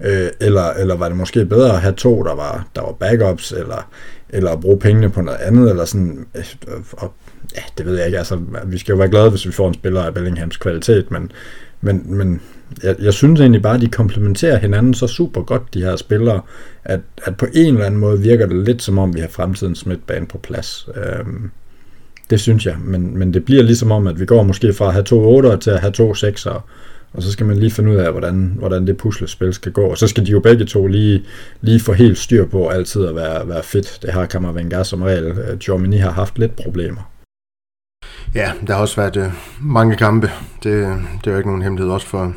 [0.00, 3.52] øh, eller, eller var det måske bedre at have to, der var, der var backups,
[3.52, 3.90] eller,
[4.28, 6.44] eller at bruge pengene på noget andet, eller sådan, øh,
[6.92, 7.12] og,
[7.56, 9.74] ja, det ved jeg ikke, altså, vi skal jo være glade, hvis vi får en
[9.74, 11.32] spiller af Bellinghams kvalitet, men,
[11.80, 12.40] men, men
[12.82, 16.40] jeg, jeg synes egentlig bare, at de komplementerer hinanden så super godt, de her spillere,
[16.84, 19.86] at, at på en eller anden måde virker det lidt som om, vi har fremtidens
[19.86, 20.88] midtbane på plads.
[20.96, 21.50] Øhm,
[22.30, 24.92] det synes jeg, men, men det bliver ligesom om, at vi går måske fra at
[24.92, 26.60] have to 8'ere til at have to 6'ere,
[27.12, 29.86] og så skal man lige finde ud af, hvordan, hvordan det puslespil skal gå.
[29.86, 31.24] Og så skal de jo begge to lige,
[31.60, 33.98] lige få helt styr på altid at være, være fedt.
[34.02, 35.24] Det har Kammervenga som regel.
[35.24, 37.10] Øh, Germany har haft lidt problemer.
[38.34, 40.30] Ja, der har også været øh, mange kampe.
[40.62, 40.72] Det,
[41.24, 42.34] det er jo ikke nogen hemmelighed også for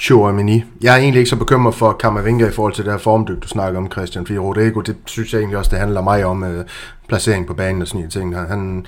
[0.00, 0.64] Chouamini.
[0.82, 3.48] Jeg er egentlig ikke så bekymret for Kammervinga i forhold til det her formdyb, du
[3.48, 4.26] snakker om, Christian.
[4.26, 6.64] Fordi Rodrigo, det synes jeg egentlig også, det handler mig om øh,
[7.08, 8.36] placering på banen og sådan nogle ting.
[8.48, 8.86] Han,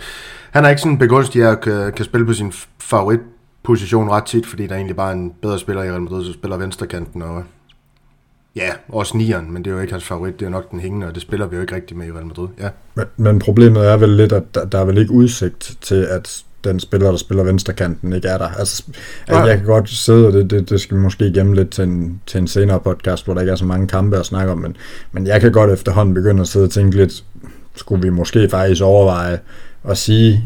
[0.51, 4.67] han er ikke sådan begunstig at kan, kan spille på sin favoritposition ret tit, fordi
[4.67, 7.45] der er egentlig bare en bedre spiller i Real Madrid, som spiller venstrekanten, og
[8.57, 11.07] ja, også nieren, men det er jo ikke hans favorit, det er nok den hængende,
[11.07, 12.49] og det spiller vi jo ikke rigtig med i Real Madrid.
[12.61, 12.69] Ja.
[12.95, 16.45] Men, men problemet er vel lidt, at der, der er vel ikke udsigt til, at
[16.69, 18.49] den spiller, der spiller venstrekanten, ikke er der.
[18.49, 18.83] Altså,
[19.29, 19.39] ja.
[19.39, 22.21] jeg kan godt sidde, og det, det, det skal vi måske gemme lidt til en,
[22.27, 24.77] til en senere podcast, hvor der ikke er så mange kampe at snakke om, men,
[25.13, 27.25] men jeg kan godt efterhånden begynde at sidde og tænke lidt,
[27.77, 29.39] skulle vi måske faktisk overveje
[29.85, 30.45] at sige,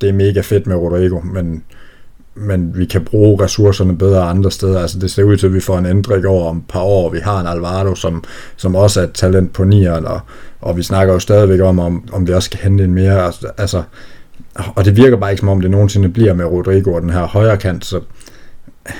[0.00, 1.62] det er mega fedt med Rodrigo, men
[2.34, 4.80] men vi kan bruge ressourcerne bedre andre steder.
[4.80, 7.10] Altså det ser ud til, at vi får en ændring over om et par år.
[7.10, 8.24] Vi har en Alvaro, som,
[8.56, 10.20] som også er et talent på nieren, og,
[10.60, 13.24] og vi snakker jo stadigvæk om, om, om vi også skal hente en mere.
[13.24, 13.82] Altså, altså,
[14.76, 17.26] og det virker bare ikke som om, det nogensinde bliver med Rodrigo og den her
[17.26, 18.00] højre kant, så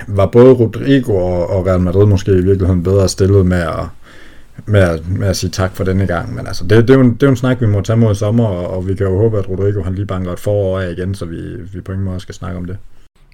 [0.08, 3.86] var både Rodrigo og, og Real Madrid måske i virkeligheden bedre stillet med at,
[4.66, 6.34] med at, med at sige tak for denne gang.
[6.34, 7.96] Men altså, det, det, er jo en, det er jo en snak, vi må tage
[7.96, 10.40] mod i sommer, og, og vi kan jo håbe, at Rodrigo han lige banker et
[10.40, 11.36] forår af igen, så vi,
[11.72, 12.76] vi på ingen måde skal snakke om det.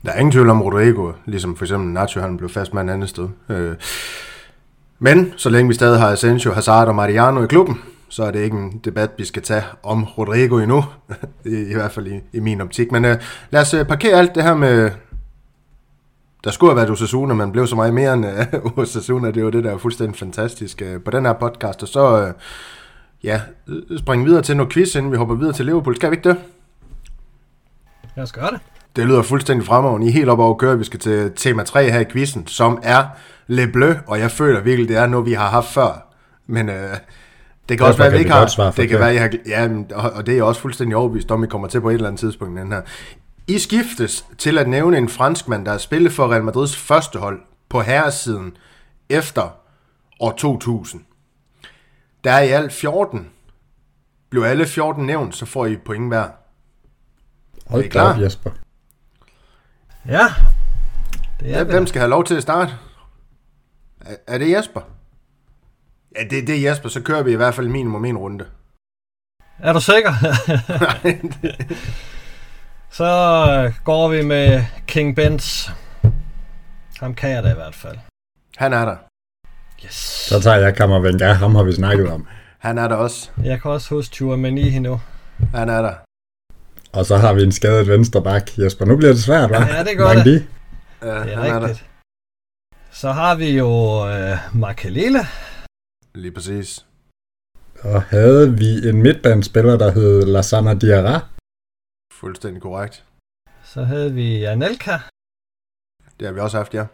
[0.05, 2.89] Der er ingen tvivl om Rodrigo, ligesom for eksempel Nacho, han blev fast med en
[2.89, 3.29] anden sted.
[3.49, 3.73] Øh,
[4.99, 7.79] men så længe vi stadig har Asensio, Hazard og Mariano i klubben,
[8.11, 10.85] så er det ikke en debat, vi skal tage om Rodrigo endnu,
[11.45, 12.93] I, i hvert fald i, i min optik.
[12.93, 13.17] Men øh,
[13.51, 14.91] lad os øh, parkere alt det her med,
[16.45, 19.51] der skulle have været Osasuna, men blev så meget mere end uh, Osasuna, det var
[19.51, 21.83] det, der er fuldstændig fantastisk uh, på den her podcast.
[21.83, 22.33] Og så, uh,
[23.25, 23.41] ja,
[23.99, 25.97] springe videre til noget quiz, inden vi hopper videre til Liverpool.
[25.97, 26.37] Skal vi ikke det?
[28.17, 28.61] Lad os gøre det.
[28.97, 30.07] Det lyder fuldstændig fremragende.
[30.07, 30.79] I er helt op over køre.
[30.79, 33.05] Vi skal til tema 3 her i quizzen, som er
[33.47, 36.07] Le Bleu, og jeg føler virkelig, det er noget, vi har haft før.
[36.47, 36.97] Men øh,
[37.71, 38.73] det kan også være, at vi ikke har.
[38.77, 39.69] Det kan være, jeg har, ja,
[40.17, 42.61] og det er også fuldstændig overbevist om, vi kommer til på et eller andet tidspunkt
[42.61, 42.83] den her.
[43.47, 47.41] I skiftes til at nævne en franskmand, der har spillet for Real Madrids første hold
[47.69, 48.57] på herresiden
[49.09, 49.57] efter
[50.21, 51.03] år 2000.
[52.25, 53.29] Der er i alt 14.
[54.31, 56.29] Blev alle 14 nævnt, så får I point hver.
[57.67, 58.15] Hold klar?
[58.15, 58.51] Op, Jesper.
[60.09, 60.27] Ja.
[61.41, 62.73] Det er Hvem skal have lov til at starte?
[64.01, 64.81] Er, er det Jesper?
[66.17, 68.45] Ja, det, det er Jesper, så kører vi i hvert fald minimum en runde.
[69.59, 70.13] Er du sikker?
[72.99, 73.05] så
[73.51, 75.69] øh, går vi med King Benz.
[77.01, 77.99] Ham kan jeg da i hvert fald.
[78.57, 78.97] Han er der.
[79.85, 79.95] Yes.
[80.29, 82.27] Så tager jeg Kammervenga, ham har vi snakket om.
[82.59, 83.31] Han er der også.
[83.45, 85.01] Jeg kan også huske Chouamani nu.
[85.55, 85.95] Han er der.
[86.93, 88.59] Og så har vi en skadet venstre bak.
[88.59, 89.75] Jesper, nu bliver det svært, hva'?
[89.75, 90.25] Ja, det går det.
[90.25, 90.47] De?
[91.03, 91.81] Ja, det er rigtigt.
[91.81, 91.87] Er
[92.93, 93.69] så har vi jo
[94.09, 95.19] øh, Makalele.
[96.15, 96.87] Lige præcis.
[97.81, 101.27] Og havde vi en midtbandspiller, der hed Lasana Diarra.
[102.13, 103.05] Fuldstændig korrekt.
[103.65, 104.99] Så havde vi Anelka.
[106.21, 106.85] Det har vi også haft, ja.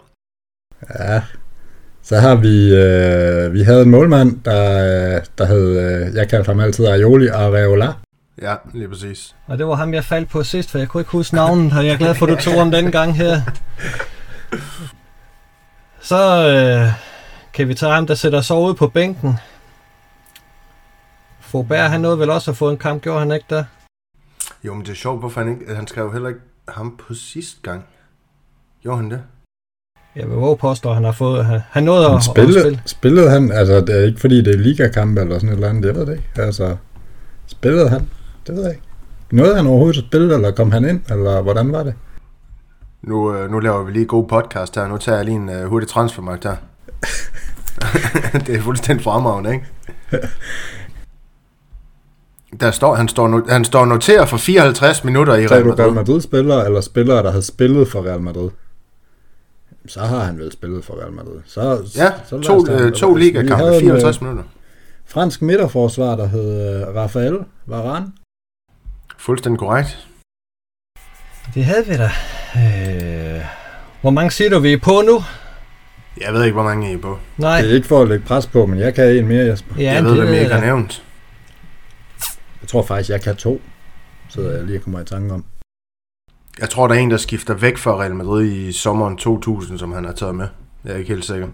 [0.98, 1.22] Ja.
[2.02, 6.60] Så har vi, øh, vi havde en målmand, der, der hed, øh, jeg kaldte ham
[6.60, 7.92] altid Aioli Areola.
[8.42, 9.34] Ja, lige præcis.
[9.46, 11.86] Og det var ham, jeg faldt på sidst, for jeg kunne ikke huske navnet, og
[11.86, 13.40] jeg er glad for, at du tog om den gang her.
[16.00, 17.05] Så øh,
[17.56, 19.34] kan vi tage ham, der sætter sig ud på bænken.
[21.40, 23.64] Faubert, han nåede vel også at få en kamp, gjorde han ikke der?
[24.64, 25.74] Jo, men det er sjovt, hvorfor han ikke...
[25.74, 27.84] Han skrev heller ikke ham på sidste gang.
[28.82, 29.22] Gjorde han det?
[30.16, 31.44] Jeg vil våge påstå, at han har fået...
[31.44, 32.82] Han, han nåede at, spille, at spille.
[32.86, 33.52] Spillede han...
[33.52, 36.06] Altså, det er ikke fordi, det er ligakamp eller sådan et eller andet, jeg ved
[36.06, 36.42] det ikke.
[36.42, 36.76] Altså,
[37.46, 38.10] spillede han?
[38.46, 38.86] Det ved jeg ikke.
[39.30, 41.94] Nåede han overhovedet at spille, eller kom han ind, eller hvordan var det?
[43.02, 44.88] Nu, øh, nu laver vi lige god podcast her.
[44.88, 46.56] Nu tager jeg lige en uh, hurtig transfermarkt her.
[48.46, 49.66] det er fuldstændig fremragende, ikke?
[52.60, 55.84] Der står, han, står han står noteret for 54 minutter i Real Madrid.
[55.84, 58.50] Real Madrid-spillere, eller spillere, der har spillet for Real Madrid?
[59.86, 61.40] Så har han vel spillet for Real Madrid.
[61.46, 64.44] Så, ja, så to, øh, to ligakampe, 54 minutter.
[65.06, 68.12] Fransk midterforsvar, der hed øh, Rafael Varane.
[69.18, 70.06] Fuldstændig korrekt.
[71.54, 72.10] Det havde vi da.
[72.56, 73.44] Øh,
[74.00, 75.22] hvor mange siger du, vi er på nu?
[76.20, 77.18] Jeg ved ikke, hvor mange I er på.
[77.36, 77.60] Nej.
[77.60, 79.74] Det er ikke for at lægge pres på, men jeg kan en mere, Jesper.
[79.78, 81.02] Ja, jeg ved, hvem jeg ikke har nævnt.
[82.60, 83.60] Jeg tror faktisk, jeg kan to.
[84.28, 85.44] Så jeg lige kommer i tanke om.
[86.60, 89.92] Jeg tror, der er en, der skifter væk fra Real Madrid i sommeren 2000, som
[89.92, 90.46] han har taget med.
[90.84, 91.48] Jeg er ikke helt sikker.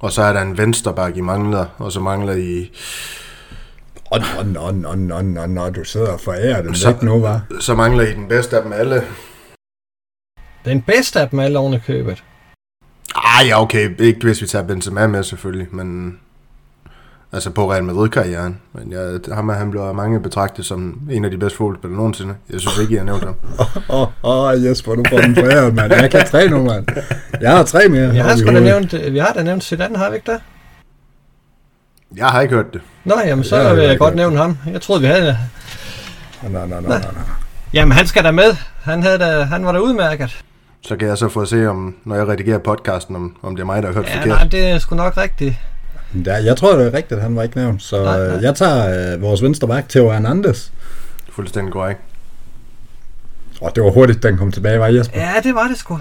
[0.00, 2.70] Og så er der en venstreback, I mangler, og så mangler I...
[4.12, 7.40] Nå, nå, nå, nå, nå, nå, du sidder og forærer den så, væk nu, var.
[7.60, 9.02] Så mangler I den bedste af dem alle.
[10.66, 12.24] Den bedste af dem alle oven i købet.
[13.14, 14.00] Ah, ja, okay.
[14.00, 16.18] Ikke hvis vi tager Benzema med, selvfølgelig, men...
[17.32, 18.60] Altså på Real Madrid-karrieren.
[18.72, 22.34] Men jeg, ham, han blev mange betragtet som en af de bedste fodboldspillere nogensinde.
[22.50, 23.34] Jeg synes ikke, jeg har nævnt ham.
[23.88, 25.92] Åh, oh, oh, Jesper, du får den foræret, mand.
[25.92, 26.86] Jeg kan tre nu, mand.
[27.40, 28.14] Jeg har tre mere.
[28.14, 30.40] Jeg har, sgu da nævnt, vi har da nævnt Zidane, har vi ikke det?
[32.16, 32.80] Jeg har ikke hørt det.
[33.04, 34.58] Nå, jamen så Ja, vil jeg godt nævne ham.
[34.72, 35.38] Jeg troede, vi havde det.
[36.42, 36.94] Nå, nå, nå, nå.
[37.72, 38.56] Jamen, han skal da med.
[38.82, 40.44] Han, havde da, han var da udmærket.
[40.86, 43.62] Så kan jeg så få at se, om, når jeg redigerer podcasten, om, om det
[43.62, 44.28] er mig, der har hørt Ja, forkert.
[44.28, 45.54] nej, det er sgu nok rigtigt.
[46.26, 47.82] Ja, jeg tror, det er rigtigt, han var ikke nævnt.
[47.82, 48.36] Så Nej, nej.
[48.36, 50.70] øh, jeg tager øh, vores venstre bak, Theo Hernandez.
[51.32, 52.00] Fuldstændig korrekt.
[53.60, 55.20] Og det var hurtigt, den kom tilbage, var Jesper?
[55.20, 55.98] Ja, det var det sgu.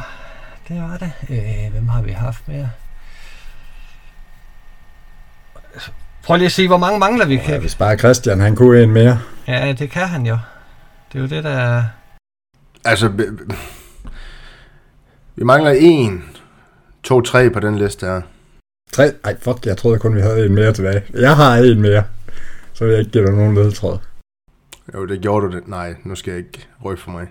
[0.68, 1.12] Det var det.
[1.30, 2.70] Øh, hvem har vi haft mere?
[6.24, 7.36] Prøv lige at se, hvor mange mangler vi.
[7.36, 7.60] Ja, Kan.
[7.62, 9.20] hvis bare Christian, han kunne en mere.
[9.48, 10.38] Ja, det kan han jo.
[11.14, 11.50] Det er jo det, der...
[11.78, 11.84] er-
[12.86, 13.12] Altså,
[15.36, 16.24] vi mangler en,
[17.04, 18.22] to, tre på den liste her.
[18.92, 19.12] Tre?
[19.24, 21.04] Ej, fuck, jeg troede kun, vi havde en mere tilbage.
[21.14, 22.04] Jeg har en mere.
[22.74, 23.98] Så vil jeg ikke give dig nogen ledtråd.
[24.94, 25.68] Jo, det gjorde du det.
[25.68, 27.28] Nej, nu skal jeg ikke røbe for mig.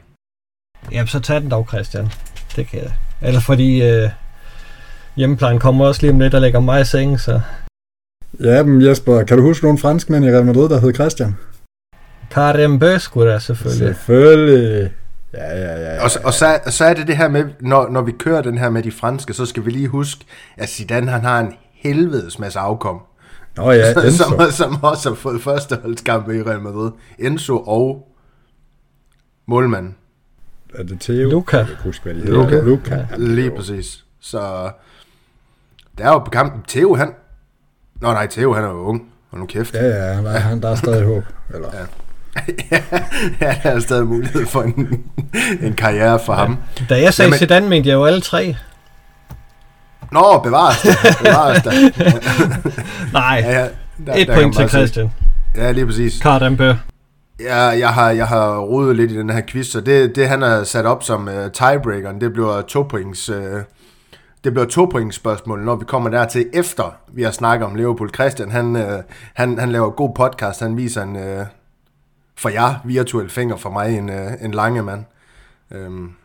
[0.93, 2.09] Jamen, så tag den dog, Christian.
[2.57, 2.93] Det kan jeg.
[3.23, 4.11] Eller fordi øh,
[5.17, 7.41] hjemmeplejen kommer også lige om lidt og lægger mig i seng, så...
[8.41, 11.37] Ja, men Jesper, kan du huske nogle franskmænd i Real Madrid, der hed Christian?
[12.31, 13.97] Karim Bø skulle da selvfølgelig.
[13.97, 14.93] Selvfølgelig.
[15.35, 15.95] Ja, ja, ja.
[15.95, 16.05] ja.
[16.05, 18.59] Og, så- og så, så er det det her med, når, når vi kører den
[18.59, 20.25] her med de franske, så skal vi lige huske,
[20.57, 23.01] at Zidane han har en helvedes masse afkom.
[23.57, 24.25] Nå ja, Enzo.
[24.25, 26.91] som, som også har fået førsteholdskampe i Real Madrid.
[27.19, 28.09] Enzo og
[29.47, 29.97] målmanden.
[30.75, 31.31] Er det Theo?
[31.31, 31.57] Luca.
[31.57, 32.43] Jeg kan ikke huske, hvad de hedder.
[32.43, 32.61] Luca.
[32.61, 33.07] Luca.
[33.17, 34.05] Lige præcis.
[34.21, 34.71] Så
[35.99, 36.63] der er jo på kampen.
[36.69, 37.09] Theo, han...
[38.01, 39.09] Nå nej, Theo, han er jo ung.
[39.31, 39.75] Og nu kæft.
[39.75, 41.23] Ja, ja, han, han, der er stadig håb.
[41.55, 41.85] Eller, ja.
[43.41, 45.05] ja, der er stadig mulighed for en,
[45.63, 46.59] en karriere for ham.
[46.89, 48.57] Da jeg sagde Jamen- Zidane, mente jeg jo alle tre.
[50.13, 50.97] Nå, bevares det.
[51.23, 51.73] Bevares det.
[53.13, 53.69] Nej, Ja, ja,
[54.07, 54.69] der, et der point til.
[54.69, 55.11] Christian.
[55.57, 56.21] Ja, lige præcis.
[56.21, 56.73] Karim Bø.
[57.41, 60.43] Jeg, jeg, har, jeg har rodet lidt i den her quiz, så det, det han
[60.43, 63.37] har sat op som uh, tiebreakeren, det bliver to points, uh,
[64.45, 68.11] det bliver to points spørgsmål, når vi kommer dertil efter vi har snakket om Liverpool.
[68.15, 68.83] Christian, han, uh,
[69.35, 71.47] han, han laver god podcast, han viser en, uh,
[72.37, 75.05] for jer, virtuel finger, for mig en, uh, en lange mand.
[75.71, 76.17] Um,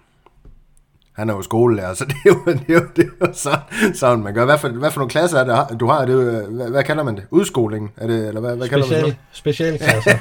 [1.13, 3.95] han er jo skolelærer, så det er jo, det er jo, det er jo sådan,
[3.95, 4.45] sådan, man gør.
[4.45, 6.05] Hvad for, hvad for nogle klasser er det, du har?
[6.05, 7.23] Det er, jo, øh, hvad, hvad kalder man det?
[7.31, 7.91] Udskoling?
[7.97, 9.15] Er det, eller hvad, hvad kalder man det?
[9.31, 10.17] Special, specialklasser.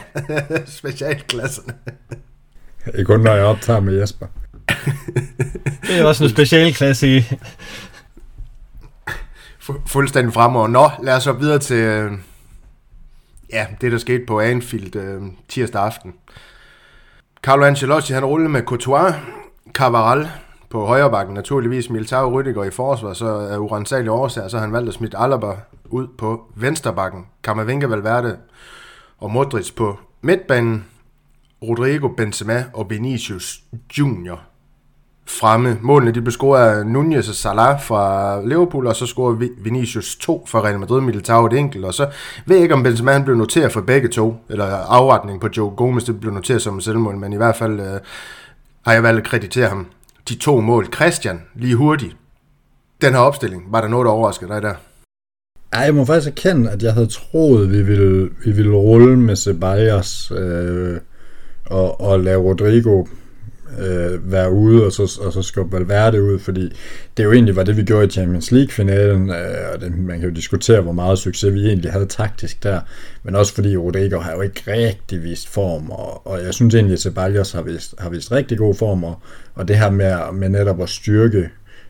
[0.78, 1.74] Specialklasserne.
[2.94, 4.26] Ikke kun, når jeg optager med Jesper.
[5.86, 7.20] Det er også en specialklasse i.
[9.58, 10.68] Fu- fuldstændig fremover.
[10.68, 12.12] Nå, lad os så videre til øh,
[13.52, 16.14] ja, det, der skete på Anfield øh, tirsdag aften.
[17.42, 19.14] Carlo Ancelotti, han rullede med Courtois,
[19.72, 20.28] Cavaral
[20.70, 24.72] på højre bakken, naturligvis Militao Rüdiger i forsvar, så af urensagelige årsager, så har han
[24.72, 28.38] valgt at smide Alaba ud på venstre bakken, Camavinga Valverde
[29.18, 30.84] og Modric på midtbanen,
[31.62, 33.60] Rodrigo Benzema og Vinicius
[33.98, 34.40] Junior
[35.28, 35.78] fremme.
[35.82, 40.16] Målene de blev scoret af Nunez og Salah fra Liverpool, og så scorede Vi- Vinicius
[40.16, 42.06] 2 fra Real Madrid, Militao et enkelt, og så
[42.46, 45.70] ved jeg ikke, om Benzema han blev noteret for begge to, eller afretning på Joe
[45.70, 48.00] Gomez, det blev noteret som selvmål, men i hvert fald øh,
[48.86, 49.86] har jeg valgt at kreditere ham.
[50.28, 50.86] De to mål.
[50.94, 52.16] Christian, lige hurtigt.
[53.00, 54.74] Den her opstilling, var der noget, der overraskede dig der?
[55.72, 59.36] Ej, jeg må faktisk erkende, at jeg havde troet, vi ville, vi ville rulle med
[59.36, 60.96] Ceballos øh,
[61.66, 63.04] og, og lave Rodrigo
[63.78, 66.72] øh, være ude, og så, og så skubbe Valverde ud, fordi
[67.16, 70.28] det jo egentlig var det, vi gjorde i Champions League-finalen, øh, og det, man kan
[70.28, 72.80] jo diskutere, hvor meget succes vi egentlig havde taktisk der,
[73.22, 76.94] men også fordi Rodrigo har jo ikke rigtig vist form, og, og jeg synes egentlig,
[76.94, 79.18] at Ceballos har vist, har vist rigtig god form, og,
[79.54, 81.48] og det her med, med netop at styrke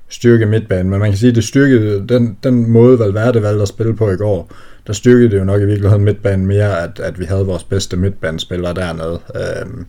[0.08, 3.68] styrke midtbanen, men man kan sige, at det styrkede den, den måde, Valverde valgte at
[3.68, 4.52] spille på i går,
[4.86, 7.96] der styrkede det jo nok i virkeligheden midtbanen mere, at, at vi havde vores bedste
[7.96, 9.20] midtbanespillere dernede.
[9.34, 9.86] Øhm,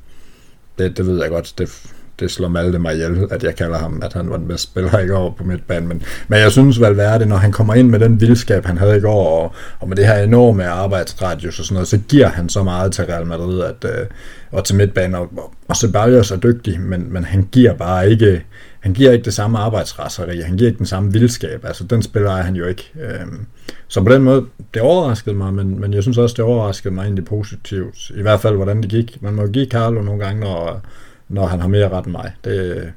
[0.80, 4.01] det, det ved jeg godt, det, det slår Malte mig ihjel, at jeg kalder ham,
[4.03, 5.89] at han var den bedste spiller i går på midtbanen.
[5.89, 9.01] Men, men jeg synes Valverde, når han kommer ind med den vildskab, han havde i
[9.01, 12.63] går, og, og med det her enorme arbejdsradius og sådan noget, så giver han så
[12.63, 14.05] meget til Real Madrid at, øh,
[14.51, 15.15] og til midtbanen.
[15.15, 18.43] Og, og Ceballos er dygtig, men, men han giver bare ikke
[18.80, 22.32] han giver ikke det samme arbejdsrasseri, han giver ikke den samme vildskab, altså den spiller
[22.32, 22.91] er han jo ikke.
[23.01, 23.45] Øhm,
[23.88, 27.03] så på den måde, det overraskede mig, men, men jeg synes også, det overraskede mig
[27.03, 28.11] egentlig positivt.
[28.15, 29.17] I hvert fald, hvordan det gik.
[29.22, 30.82] Man må give Carlo nogle gange, når,
[31.30, 32.34] når han har mere ret end mig.
[32.43, 32.93] Det,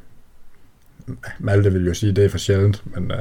[1.39, 3.11] Malte vil jo sige, det er for sjældent, men...
[3.11, 3.19] Uh...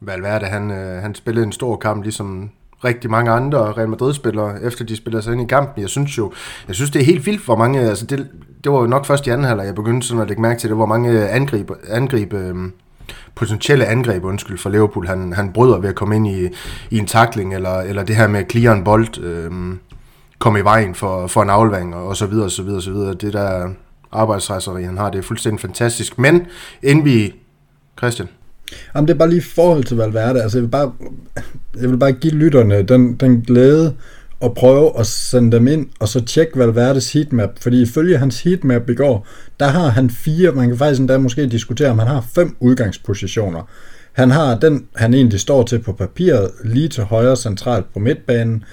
[0.00, 2.50] Valverde, han, øh, han spillede en stor kamp, ligesom
[2.84, 5.82] rigtig mange andre Real Madrid-spillere, efter de spiller sig ind i kampen.
[5.82, 6.32] Jeg synes jo,
[6.68, 8.28] jeg synes det er helt vildt, hvor mange, altså det,
[8.64, 10.68] det var jo nok først i anden halvleg, jeg begyndte sådan at lægge mærke til
[10.68, 12.54] det, hvor mange angreb, angreb øh,
[13.34, 16.48] potentielle angreb, undskyld, for Liverpool, han, han bryder ved at komme ind i,
[16.90, 19.52] i en takling, eller, eller det her med at clear en bold, øh,
[20.38, 23.14] komme i vejen for, for en aflevering, og så videre, så videre, så videre.
[23.14, 23.70] Det der
[24.14, 26.18] arbejdsrejseri, han har, det er fuldstændig fantastisk.
[26.18, 26.46] Men
[26.82, 27.34] inden vi,
[27.98, 28.28] Christian,
[28.94, 30.42] Jamen, det er bare lige forhold til Valverde.
[30.42, 30.92] Altså, jeg vil bare,
[31.80, 33.94] jeg vil bare give lytterne den, den glæde
[34.42, 38.90] at prøve at sende dem ind, og så tjekke Valverdes heatmap, fordi ifølge hans heatmap
[38.90, 39.26] i går,
[39.60, 43.68] der har han fire, man kan faktisk endda måske diskutere, om han har fem udgangspositioner.
[44.12, 48.64] Han har den, han egentlig står til på papiret, lige til højre centralt på midtbanen,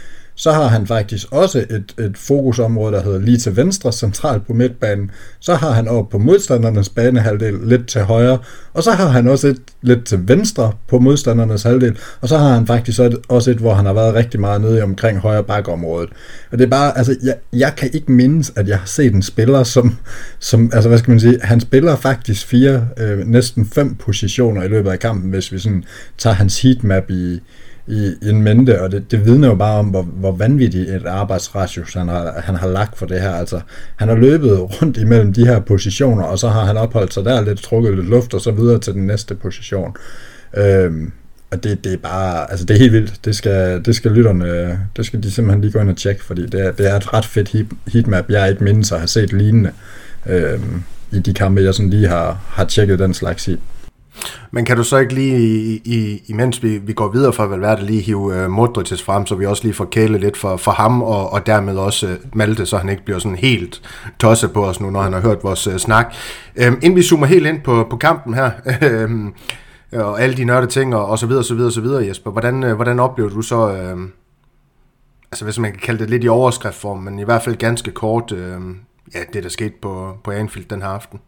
[0.41, 4.53] så har han faktisk også et, et fokusområde, der hedder lige til venstre, centralt på
[4.53, 5.11] midtbanen.
[5.39, 8.37] Så har han over på modstandernes banehalvdel lidt til højre,
[8.73, 12.53] og så har han også et lidt til venstre på modstandernes halvdel, og så har
[12.53, 16.09] han faktisk også et, hvor han har været rigtig meget nede omkring højre bakområdet.
[16.51, 19.21] Og det er bare, altså, jeg, jeg kan ikke mindes, at jeg har set en
[19.21, 19.97] spiller, som,
[20.39, 24.67] som altså, hvad skal man sige, han spiller faktisk fire, øh, næsten fem positioner i
[24.67, 25.83] løbet af kampen, hvis vi sådan
[26.17, 27.39] tager hans heatmap i,
[27.87, 31.05] i, i en mente, og det, det vidner jo bare om, hvor, hvor vanvittigt et
[31.05, 33.31] arbejdsratius han har, han har lagt for det her.
[33.31, 33.59] Altså,
[33.95, 37.41] han har løbet rundt imellem de her positioner, og så har han opholdt sig der
[37.41, 39.95] lidt, trukket lidt luft, og så videre til den næste position.
[40.57, 41.11] Øhm,
[41.51, 43.25] og det, det er bare, altså det er helt vildt.
[43.25, 46.45] Det skal, det skal lytterne, det skal de simpelthen lige gå ind og tjekke, fordi
[46.45, 48.29] det er, det er et ret fedt heat, heatmap.
[48.29, 49.71] Jeg ikke mindes at have set lignende
[50.25, 53.59] øhm, i de kampe, jeg sådan lige har, har tjekket den slags i.
[54.53, 57.85] Men kan du så ikke lige, i, i, imens vi, vi går videre fra Valverde,
[57.85, 60.71] lige hive øh, uh, Modric frem, så vi også lige får kæle lidt for, for
[60.71, 63.81] ham, og, og dermed også uh, Malte, så han ikke bliver sådan helt
[64.19, 66.13] tosset på os nu, når han har hørt vores uh, snak.
[66.57, 70.67] Uh, inden vi zoomer helt ind på, på kampen her, uh, og alle de nørde
[70.67, 73.41] ting, og, og så videre, så videre, så videre, Jesper, hvordan, uh, hvordan oplever du
[73.41, 74.01] så, uh,
[75.31, 78.31] altså hvis man kan kalde det lidt i overskriftform, men i hvert fald ganske kort,
[78.31, 78.37] uh,
[79.13, 81.19] ja, det der skete på, på Anfield den her aften?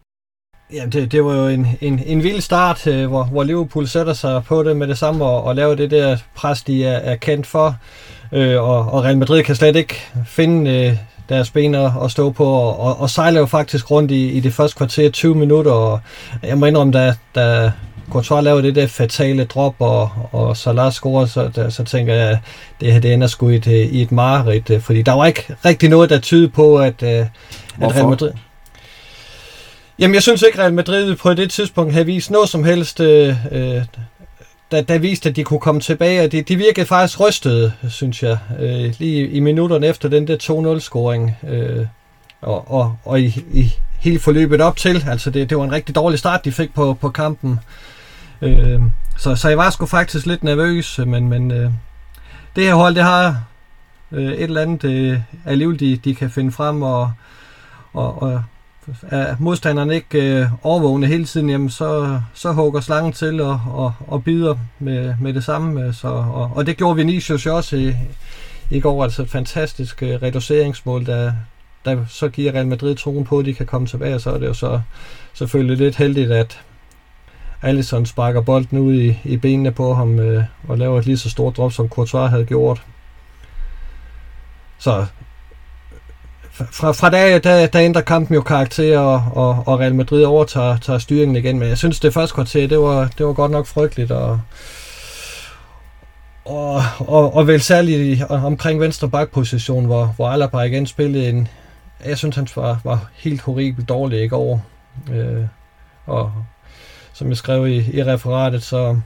[0.74, 4.12] Ja, det, det var jo en, en, en vild start, øh, hvor, hvor Liverpool sætter
[4.12, 7.16] sig på det med det samme og, og laver det der pres, de er, er
[7.16, 7.76] kendt for.
[8.32, 9.94] Øh, og, og Real Madrid kan slet ikke
[10.26, 10.96] finde øh,
[11.28, 14.52] deres ben at stå på, og, og, og sejler jo faktisk rundt i, i det
[14.52, 16.00] første kvarter 20 minutter, og
[16.42, 17.72] jeg må indrømme, da, da
[18.10, 22.30] Courtois laver det der fatale drop, og, og Salah scorer, så, der, så tænker jeg,
[22.30, 22.38] at
[22.80, 25.54] det her det ender sgu i et, i et mareridt, øh, fordi der var ikke
[25.64, 27.28] rigtig noget, der tyder på, at, øh, at
[27.80, 28.30] Real Madrid...
[29.98, 33.36] Jamen, jeg synes ikke, Real Madrid på det tidspunkt havde vist noget som helst, øh,
[33.52, 33.82] øh
[34.70, 38.22] der, der viste, at de kunne komme tilbage, og de, de virkede faktisk rystede, synes
[38.22, 41.86] jeg, øh, lige i minutterne efter den der 2-0-scoring, øh,
[42.40, 45.04] og, og, og i, i hele forløbet op til.
[45.08, 47.60] Altså, det, det var en rigtig dårlig start, de fik på, på kampen.
[48.42, 48.80] Øh,
[49.16, 51.70] så, så jeg var sgu faktisk lidt nervøs, men, men øh,
[52.56, 53.44] det her hold, det har
[54.12, 57.12] øh, et eller andet øh, alligevel, de, de kan finde frem, og,
[57.92, 58.42] og, og
[59.02, 63.92] er modstanderen ikke øh, overvågne hele tiden, jamen så, så hugger slangen til og, og,
[64.06, 65.82] og bider med, med det samme.
[65.82, 67.94] Øh, så, og, og det gjorde Vinicius jo også i,
[68.70, 71.32] i går, altså et fantastisk øh, reduceringsmål, der,
[71.84, 74.38] der så giver Real Madrid troen på, at de kan komme tilbage, og så er
[74.38, 74.80] det jo så
[75.34, 76.60] selvfølgelig lidt heldigt, at
[77.62, 81.30] Alisson sparker bolden ud i, i benene på ham øh, og laver et lige så
[81.30, 82.82] stort drop, som Courtois havde gjort.
[84.78, 85.06] Så
[86.54, 90.76] fra, fra dag, der, der ændrer kampen jo karakter, og, og, og Real Madrid overtager
[90.76, 91.58] tager styringen igen.
[91.58, 94.10] Men jeg synes, det første kvarter, det var, det var godt nok frygteligt.
[94.10, 94.40] Og,
[96.44, 101.48] og, og, og vel særligt omkring venstre bakposition, hvor, hvor Alaba igen spillede en...
[102.04, 104.62] Jeg synes, han var, var helt horribelt dårlig i går.
[105.12, 105.44] Øh,
[106.06, 106.32] og
[107.12, 108.96] som jeg skrev i, i referatet, så,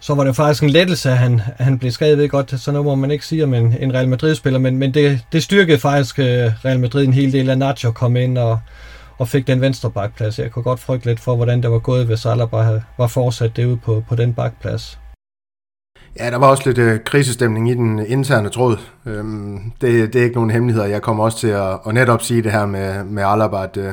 [0.00, 2.82] så var det faktisk en lettelse, at han, han blev skadet ved godt, så nu
[2.82, 6.18] må man ikke sige om en, en Real Madrid-spiller, men, men det, det styrkede faktisk
[6.18, 8.60] uh, Real Madrid en hel del at Nacho kom ind og,
[9.18, 10.38] og fik den venstre bakplads.
[10.38, 13.76] Jeg kunne godt frygte lidt for, hvordan det var gået, hvis Alaba var fortsat derude
[13.76, 14.98] på, på den bakplads.
[16.18, 18.76] Ja, der var også lidt øh, krisestemning i den interne tråd.
[19.06, 20.86] Øhm, det, det er ikke nogen hemmeligheder.
[20.86, 23.92] Jeg kommer også til at, at netop sige det her med, med Alaba, at øh,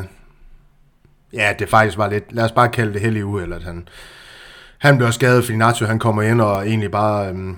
[1.34, 3.88] ja, det faktisk var lidt, lad os bare kalde det heldig uheld, at han,
[4.86, 7.58] han bliver skadet, fordi Nacho han kommer ind og egentlig bare øhm,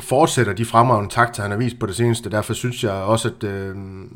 [0.00, 2.30] fortsætter de fremragende takter, han har vist på det seneste.
[2.30, 4.08] Derfor synes jeg også, at, øhm,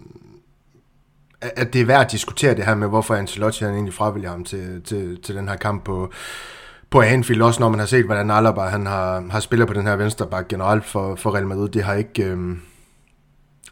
[1.41, 4.45] at det er værd at diskutere det her med, hvorfor Ancelotti han egentlig fravælger ham
[4.45, 6.13] til, til, til den her kamp på,
[6.91, 9.87] på Anfield, også når man har set, hvordan Alaba han har, har spillet på den
[9.87, 11.69] her venstreback generelt for, for Real Madrid.
[11.69, 12.25] Det har ikke...
[12.25, 12.61] Øhm,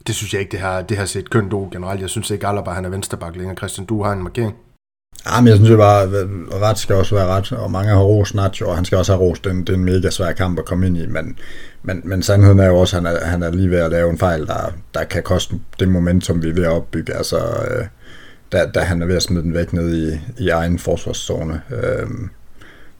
[0.07, 2.01] det synes jeg ikke, det har, det har set kønt ud generelt.
[2.01, 3.57] Jeg synes ikke, Alaba han er venstreback længere.
[3.57, 4.57] Christian, du har en markering.
[5.27, 8.01] Ja, men jeg synes jo bare, at ret skal også være ret, og mange har
[8.01, 9.45] rost Nacho, og han skal også have rost.
[9.45, 11.39] Det, det er en mega svær kamp at komme ind i, men,
[11.83, 14.11] men, men sandheden er jo også, at han er, han er lige ved at lave
[14.11, 17.15] en fejl, der, der kan koste det momentum, vi er ved at opbygge.
[17.15, 17.87] Altså, øh,
[18.53, 21.61] da, da han er ved at smide den væk ned i, i egen forsvarszone.
[21.71, 22.07] Øh,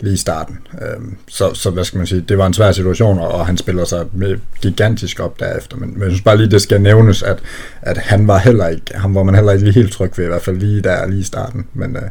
[0.01, 0.59] lige i starten.
[0.83, 3.85] Øhm, så, så hvad skal man sige, det var en svær situation, og han spiller
[3.85, 7.43] sig med gigantisk op derefter, men, men jeg synes bare lige, det skal nævnes, at,
[7.83, 10.29] at han var heller ikke, han var man heller ikke lige helt tryg ved, i
[10.29, 12.03] hvert fald lige der, lige i starten, men, øh,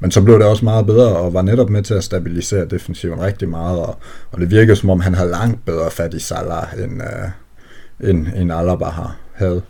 [0.00, 3.20] men så blev det også meget bedre, og var netop med til at stabilisere defensiven
[3.20, 3.98] rigtig meget, og,
[4.32, 8.26] og det virkede som om, han havde langt bedre fat i Salah, end, øh, end,
[8.36, 9.62] end Alaba har havde.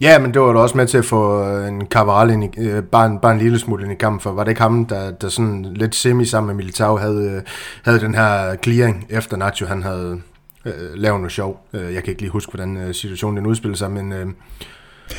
[0.00, 2.60] Ja, men det var da også med til at få øh, en Cavaral ind i,
[2.60, 4.86] øh, bare, en, bare en lille smule ind i kampen, for var det ikke ham,
[4.86, 7.42] der, der sådan lidt semi sammen med Militao havde, øh,
[7.82, 10.20] havde den her clearing, efter Nacho han havde
[10.64, 11.66] øh, lavet noget sjov.
[11.72, 14.12] Jeg kan ikke lige huske, hvordan øh, situationen den udspillede sig, men...
[14.12, 14.26] Øh,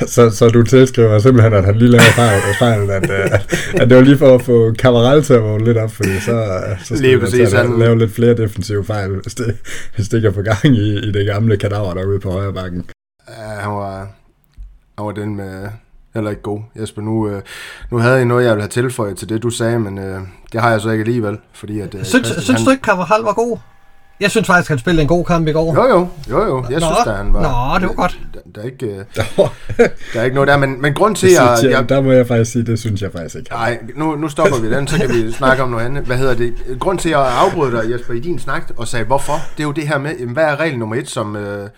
[0.06, 3.32] så, så du tilskriver simpelthen, at han lige lavede fejl, fejl at, at,
[3.80, 6.62] at det var lige for at få Cavaral til at vågne lidt op, fordi så,
[6.78, 7.78] så skal lige præcis, han...
[7.78, 9.56] lave lidt flere defensive fejl, hvis det,
[9.94, 12.84] hvis det ikke er på gang i, i det gamle kadaver derude på højre bakken.
[13.28, 14.08] Ja, han var,
[15.04, 15.68] var den med
[16.14, 16.60] heller ikke god.
[16.80, 17.42] Jesper, nu, øh,
[17.90, 20.20] nu havde jeg noget, jeg ville have tilføjet til det, du sagde, men øh,
[20.52, 21.38] det har jeg så ikke alligevel.
[21.52, 22.64] Fordi at, øh, synes, Christian, synes han...
[22.64, 23.58] du ikke, Carvajal var god?
[24.20, 25.74] Jeg synes faktisk, han spillede en god kamp i går.
[25.74, 26.64] Jo, jo, jo, jo.
[26.70, 27.42] Jeg Nå, synes, at han var...
[27.42, 28.18] Nå, det var godt.
[28.34, 29.04] Der, der, er ikke, øh,
[30.14, 31.62] der er ikke noget der, men, men grund til, at...
[31.62, 33.50] Jeg, jeg, der må jeg faktisk sige, det synes jeg faktisk ikke.
[33.50, 36.04] Nej, nu, nu stopper vi den, så kan vi snakke om noget andet.
[36.04, 36.54] Hvad hedder det?
[36.80, 39.32] Grund til, at jeg afbrød dig, Jesper, i din snak, og sagde, hvorfor?
[39.56, 41.36] Det er jo det her med, hvad er regel nummer et, som...
[41.36, 41.68] Øh,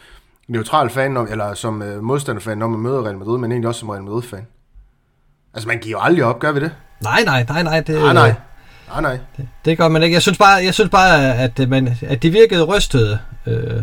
[0.51, 3.88] neutral fan, eller som øh, modstanderfan, når man møder Real Madrid, men egentlig også som
[3.88, 4.46] Real Madrid-fan.
[5.55, 6.72] Altså, man giver jo aldrig op, gør vi det?
[7.03, 7.80] Nej, nej, nej, nej.
[7.80, 8.34] Det, nej, nej.
[8.88, 9.18] Nej, nej.
[9.36, 10.14] Det, det gør man ikke.
[10.14, 13.82] Jeg synes bare, jeg synes bare at, man, at de virkede rystede øh,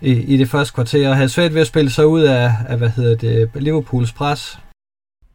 [0.00, 2.78] i, i det første kvarter, og havde svært ved at spille sig ud af, af
[2.78, 4.58] hvad hedder det, Liverpools pres.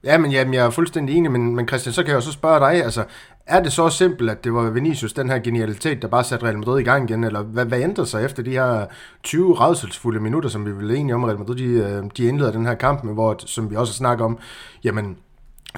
[0.04, 2.32] Ja, men jamen, jeg er fuldstændig enig, men, men Christian, så kan jeg jo så
[2.32, 3.04] spørge dig, altså,
[3.48, 6.58] er det så simpelt, at det var Vinicius, den her genialitet, der bare satte Real
[6.58, 8.86] Madrid i gang igen, eller hvad, hvad ændrede sig efter de her
[9.24, 12.52] 20 redselsfulde minutter, som vi ville enige om, at Real Madrid, de, øh, de indleder
[12.52, 14.38] den her kamp med, hvor, som vi også snakker om,
[14.84, 15.18] jamen,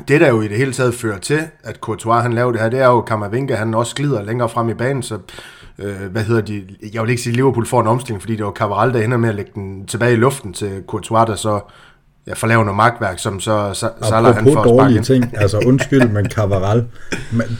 [0.08, 2.70] det der jo i det hele taget fører til, at Courtois han laver det her,
[2.70, 5.20] det er jo Kammervinga, han også glider længere frem i banen, så
[5.80, 8.46] øh, hvad hedder de, jeg vil ikke sige, at Liverpool får en omstilling, fordi det
[8.46, 11.60] var Cavaral, der ender med at lægge den tilbage i luften til Courtois, der så
[12.28, 16.30] ja, for lave noget magtværk, som så Salah han får dårlige ting, altså undskyld, men
[16.36, 16.86] Cavaral,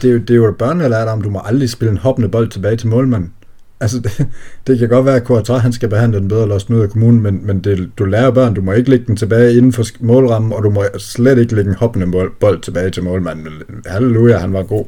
[0.02, 2.48] det, er jo, det er jo børnelært om, du må aldrig spille en hoppende bold
[2.48, 3.32] tilbage til målmanden.
[3.80, 4.26] Altså, det,
[4.66, 6.90] det kan godt være, at Courtois, han skal behandle den bedre og løsne ud af
[6.90, 9.84] kommunen, men, men det, du lærer børn, du må ikke lægge den tilbage inden for
[10.00, 13.46] målrammen, og du må slet ikke lægge en hoppende bold, bold tilbage til målmanden.
[13.86, 14.84] Halleluja, han var god.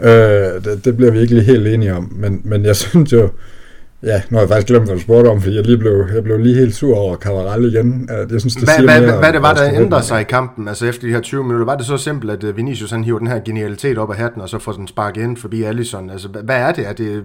[0.00, 3.30] Øh, det, det bliver vi ikke lige helt enige om, men, men jeg synes jo,
[4.04, 6.24] Ja, nu har jeg faktisk glemt, hvad du spurgte om, fordi jeg, lige blev, jeg
[6.24, 8.08] blev lige helt sur over Cavaral igen.
[8.30, 10.86] Jeg synes, det hvad, hvad, hvad, hvad det var, der ændrede sig i kampen, altså
[10.86, 11.66] efter de her 20 minutter?
[11.66, 14.42] Var det så simpelt, at øh, Vinicius han hiver den her genialitet op af hatten,
[14.42, 16.10] og så får den sparket ind forbi Allison?
[16.10, 16.88] Altså, hvad er det?
[16.88, 17.24] Er det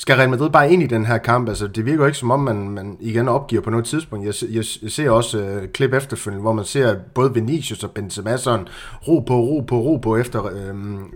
[0.00, 1.48] skal Real Madrid bare ind i den her kamp?
[1.48, 4.26] Altså, det virker jo ikke som om, man, man igen opgiver på noget tidspunkt.
[4.26, 8.36] Jeg, jeg, jeg ser også uh, klip efterfølgende, hvor man ser både Vinicius og Benzema
[8.36, 8.66] sådan
[9.08, 10.74] ro på, ro på, ro på efter, øh,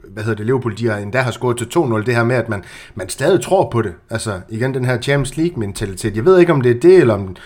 [0.08, 2.06] hvad hedder det, Liverpool, de har endda har scoret til 2-0.
[2.06, 2.64] Det her med, at man,
[2.94, 3.92] man stadig tror på det.
[4.10, 6.16] Altså, igen, den her Champions League-mentalitet.
[6.16, 7.36] Jeg ved ikke, om det er det, eller om...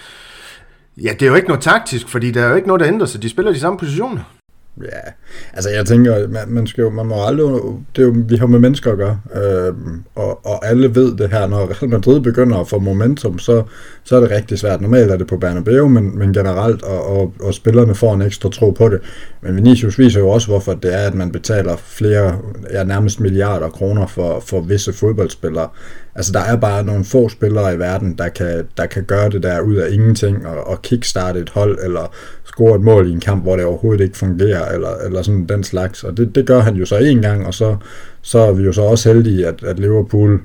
[1.02, 3.06] Ja, det er jo ikke noget taktisk, fordi der er jo ikke noget, der ændrer
[3.06, 3.22] sig.
[3.22, 4.36] De spiller de samme positioner.
[4.82, 5.12] Ja,
[5.52, 7.62] altså jeg tænker, man, man, skal jo, man må aldrig,
[7.96, 9.74] det er jo, vi har med mennesker at gøre, øh,
[10.14, 13.62] og, og alle ved det her, når Real Madrid begynder at få momentum, så,
[14.04, 14.80] så er det rigtig svært.
[14.80, 18.50] Normalt er det på Bernabeu, men, men generelt, og, og, og spillerne får en ekstra
[18.50, 19.00] tro på det.
[19.40, 22.38] Men Vinicius viser jo også, hvorfor det er, at man betaler flere,
[22.72, 25.68] ja nærmest milliarder kroner for, for visse fodboldspillere.
[26.16, 29.42] Altså der er bare nogle få spillere i verden, der kan, der kan gøre det
[29.42, 32.14] der ud af ingenting, og, og kickstarte et hold, eller
[32.44, 35.64] score et mål i en kamp, hvor det overhovedet ikke fungerer, eller, eller sådan den
[35.64, 36.04] slags.
[36.04, 37.76] Og det, det gør han jo så en gang, og så,
[38.22, 40.40] så er vi jo så også heldige, at, at Liverpool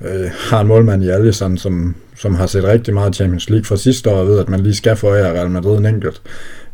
[0.00, 3.76] øh, har en målmand i Alisson, som, som har set rigtig meget Champions League fra
[3.76, 6.22] sidste år, og ved, at man lige skal forære Real Madrid en enkelt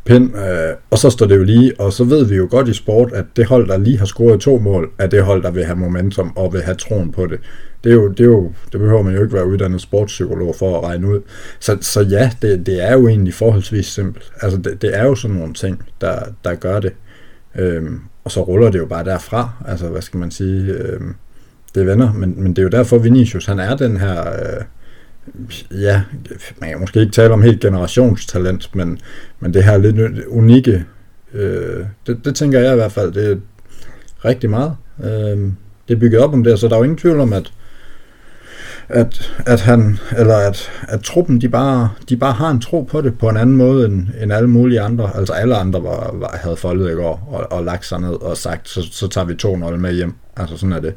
[0.09, 2.74] pind, øh, og så står det jo lige, og så ved vi jo godt i
[2.74, 5.64] sport, at det hold, der lige har scoret to mål, er det hold, der vil
[5.64, 7.40] have momentum og vil have troen på det.
[7.84, 10.78] Det, er jo, det, er jo, det behøver man jo ikke være uddannet sportspsykolog for
[10.78, 11.20] at regne ud.
[11.61, 14.32] Så, så ja, det, det er jo egentlig forholdsvis simpelt.
[14.40, 16.92] Altså det, det er jo sådan nogle ting, der, der gør det.
[17.59, 19.50] Øhm, og så ruller det jo bare derfra.
[19.68, 20.72] Altså hvad skal man sige?
[20.72, 21.14] Øhm,
[21.74, 24.20] det vender, men, men det er jo derfor Vinicius, han er den her...
[24.20, 24.64] Øh,
[25.70, 26.03] ja,
[26.61, 28.99] man kan måske ikke tale om helt generationstalent, men,
[29.41, 30.85] men det her lidt unikke,
[31.35, 33.37] øh, det, det tænker jeg i hvert fald, det er
[34.24, 34.76] rigtig meget.
[35.05, 35.53] Øh,
[35.89, 37.53] det er bygget op om det, så der er jo ingen tvivl om, at,
[38.89, 43.01] at, at han, eller at, at truppen, de bare, de bare har en tro på
[43.01, 45.11] det på en anden måde end, end alle mulige andre.
[45.16, 48.37] Altså alle andre var, var, havde foldet i går og, og lagt sig ned og
[48.37, 50.14] sagt, så, så tager vi 2-0 med hjem.
[50.37, 50.95] Altså sådan er det.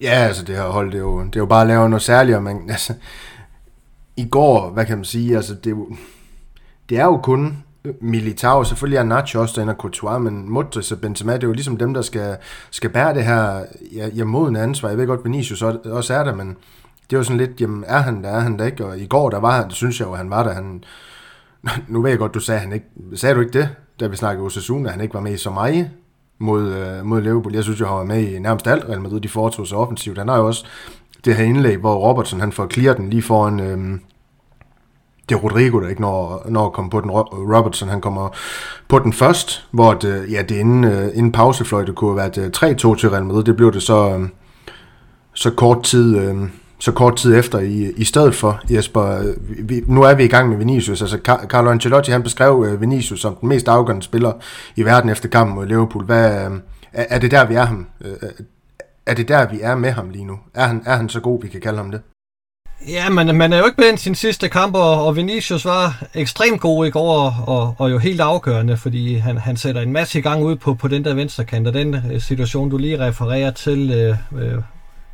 [0.00, 2.02] Ja, altså det her hold, det er jo, det er jo bare at lave noget
[2.02, 2.92] særligt, men altså,
[4.16, 5.76] i går, hvad kan man sige, altså det
[6.88, 7.64] det er jo kun
[8.00, 11.52] Militao, selvfølgelig er Nacho også derinde og Courtois, men Modric og Benzema, det er jo
[11.52, 12.36] ligesom dem, der skal,
[12.70, 14.88] skal bære det her ja, ja, modende ansvar.
[14.88, 16.48] Jeg ved godt, Vinicius også er der, men
[17.10, 18.86] det er jo sådan lidt, jamen er han der, er han der ikke?
[18.86, 20.52] Og i går, der var han, det synes jeg jo, han var der.
[20.52, 20.84] Han,
[21.88, 23.68] nu ved jeg godt, du sagde, han ikke, sagde du ikke det,
[24.00, 25.90] da vi snakkede Osasuna, at han ikke var med i så meget
[26.38, 27.54] mod, øh, mod Liverpool.
[27.54, 30.18] Jeg synes jo, han var med i nærmest alt Real Madrid, de foretog sig offensivt.
[30.18, 30.66] Han har jo også
[31.24, 33.60] det her indlæg, hvor Robertson han får clear den lige foran...
[33.60, 33.98] Øh,
[35.28, 37.10] det er Rodrigo, der ikke når, når at komme på den.
[37.10, 38.28] Robertson, han kommer
[38.88, 42.62] på den først, hvor det, øh, ja, det inden, øh, inden pausefløjte kunne have været
[42.64, 43.44] øh, 3-2 til Real Madrid.
[43.44, 44.28] Det blev det så, øh,
[45.34, 46.18] så kort tid...
[46.18, 46.36] Øh,
[46.78, 49.02] så kort tid efter i, i stedet for, Jesper.
[49.02, 51.02] Øh, vi, nu er vi i gang med Vinicius.
[51.02, 54.32] Altså, Carlo Ancelotti han beskrev Vinicius som den mest afgørende spiller
[54.76, 56.04] i verden efter kampen mod Liverpool.
[56.04, 56.50] Hvad, øh,
[56.92, 57.86] er det der, vi er ham?
[59.06, 60.38] Er det der, vi er med ham lige nu?
[60.54, 62.00] Er han, er han så god, vi kan kalde ham det?
[62.88, 66.86] Ja, men man er jo ikke med sin sidste kamp, og Vinicius var ekstremt god
[66.86, 70.42] i går, og, og jo helt afgørende, fordi han, han sætter en masse i gang
[70.42, 73.90] ud på, på den der venstre kant, og den øh, situation, du lige refererer til,
[73.90, 74.62] øh, øh,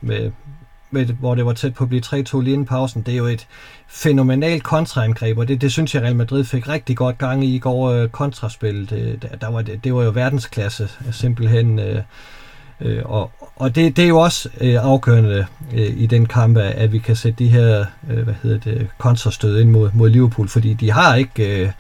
[0.01, 0.31] med,
[0.91, 3.27] med, hvor det var tæt på at blive 3-2 lige inden pausen, det er jo
[3.27, 3.47] et
[3.89, 7.59] fænomenalt kontraangreb, og det, det synes jeg, Real Madrid fik rigtig godt gang i i
[7.59, 8.89] går øh, kontraspil.
[8.93, 11.79] Øh, det, der var, det, det var jo verdensklasse, simpelthen.
[11.79, 12.03] Øh,
[12.81, 16.93] Øh, og og det, det er jo også øh, afgørende øh, i den kamp, at
[16.93, 20.75] vi kan sætte de her øh, hvad hedder det, kontrastød ind mod, mod Liverpool, fordi
[20.75, 21.71] de har ikke øh,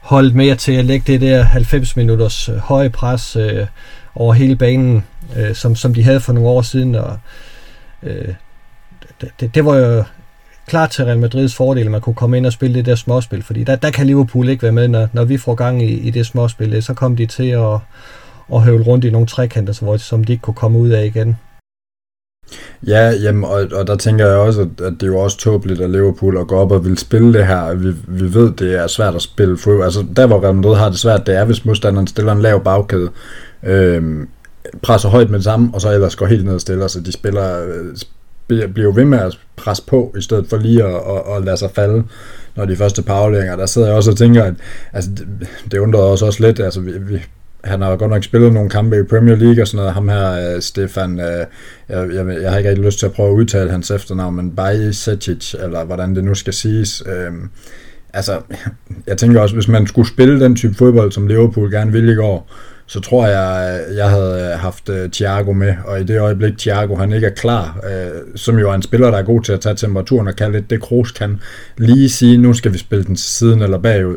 [0.00, 3.66] holdt mere til at lægge det der 90 minutters øh, høje pres øh,
[4.14, 5.04] over hele banen,
[5.36, 6.94] øh, som, som de havde for nogle år siden.
[6.94, 7.18] Og,
[8.02, 8.34] øh,
[9.40, 10.04] det, det var jo
[10.66, 13.42] klart til Real Madrids fordel, at man kunne komme ind og spille det der småspil,
[13.42, 16.10] fordi der, der kan Liverpool ikke være med, når, når vi får gang i, i
[16.10, 16.74] det småspil.
[16.74, 17.78] Øh, så kom de til at
[18.48, 21.36] og høvle rundt i nogle trekanter, som, som de ikke kunne komme ud af igen.
[22.86, 25.80] Ja, jamen, og, og der tænker jeg også, at, at det er jo også tåbeligt
[25.80, 27.74] at Liverpool at gå op og vil spille det her.
[27.74, 29.84] Vi, vi ved, det er svært at spille fodbold.
[29.84, 32.64] Altså, der hvor Real Madrid har det svært, det er, hvis modstanderen stiller en lav
[32.64, 33.10] bagkæde,
[33.62, 34.26] øh,
[34.82, 37.12] presser højt med det samme, og så ellers går helt ned og stiller, så de
[37.12, 41.44] spiller, øh, bliver ved med at presse på, i stedet for lige at, at, at
[41.44, 42.04] lade sig falde,
[42.56, 44.54] når de første par Der sidder jeg også og tænker, at
[44.92, 46.60] altså, det, det undrede os også lidt.
[46.60, 47.20] Altså, vi, vi,
[47.64, 49.92] han har godt nok spillet nogle kampe i Premier League og sådan noget.
[49.92, 51.18] Ham her, øh, Stefan, uh,
[51.88, 54.50] jeg, jeg, jeg har ikke rigtig lyst til at prøve at udtale hans efternavn, men
[54.50, 57.06] Bajsetic, eller hvordan det nu skal siges.
[57.06, 57.34] Uh,
[58.12, 58.40] altså,
[59.06, 62.16] jeg tænker også, hvis man skulle spille den type fodbold, som Liverpool gerne ville i
[62.16, 62.50] går,
[62.86, 67.26] så tror jeg, jeg havde haft Thiago med, og i det øjeblik Thiago han ikke
[67.26, 70.28] er klar, uh, som jo er en spiller, der er god til at tage temperaturen
[70.28, 71.40] og kan det, det Kroos kan
[71.76, 74.16] lige sige, nu skal vi spille den til siden eller bagud.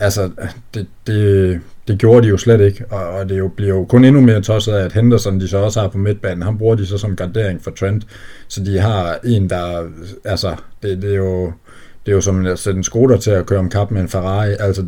[0.00, 0.30] Altså,
[0.74, 1.60] det, det,
[1.90, 4.40] det gjorde de jo slet ikke, og, og det jo, bliver jo kun endnu mere
[4.40, 7.16] tosset af, at Henderson, de så også har på midtbanen, han bruger de så som
[7.16, 8.06] gardering for Trent,
[8.48, 9.88] så de har en, der,
[10.24, 11.52] altså, det, det er jo,
[12.06, 14.08] det er jo som at sætte en Skoda til at køre om kap med en
[14.08, 14.84] Ferrari, altså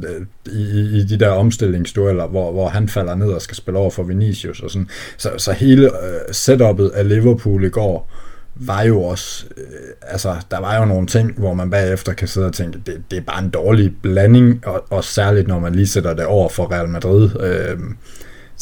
[0.47, 0.61] i,
[0.99, 4.61] i de der omstillingsdueller, hvor, hvor han falder ned og skal spille over for Vinicius
[4.61, 4.89] og sådan.
[5.17, 8.11] Så, så hele øh, setupet af Liverpool i går,
[8.55, 9.65] var jo også, øh,
[10.03, 13.17] altså der var jo nogle ting, hvor man bagefter kan sidde og tænke, det, det
[13.17, 16.73] er bare en dårlig blanding, og, og særligt når man lige sætter det over for
[16.73, 17.31] Real Madrid.
[17.41, 17.79] Øh,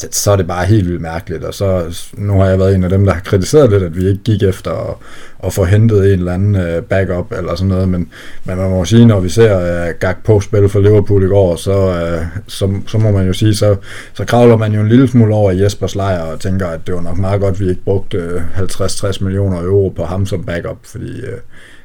[0.01, 2.83] så, så er det bare helt vildt mærkeligt, og så nu har jeg været en
[2.83, 4.95] af dem, der har kritiseret lidt, at vi ikke gik efter at,
[5.43, 8.09] at få hentet en eller anden uh, backup eller sådan noget, men,
[8.45, 11.87] men man må sige, når vi ser uh, Gakpo spille for Liverpool i går, så,
[11.87, 13.75] uh, så, så må man jo sige, så,
[14.13, 17.01] så kravler man jo en lille smule over Jespers lejr og tænker, at det var
[17.01, 21.11] nok meget godt, at vi ikke brugte 50-60 millioner euro på ham som backup, fordi
[21.11, 21.39] uh,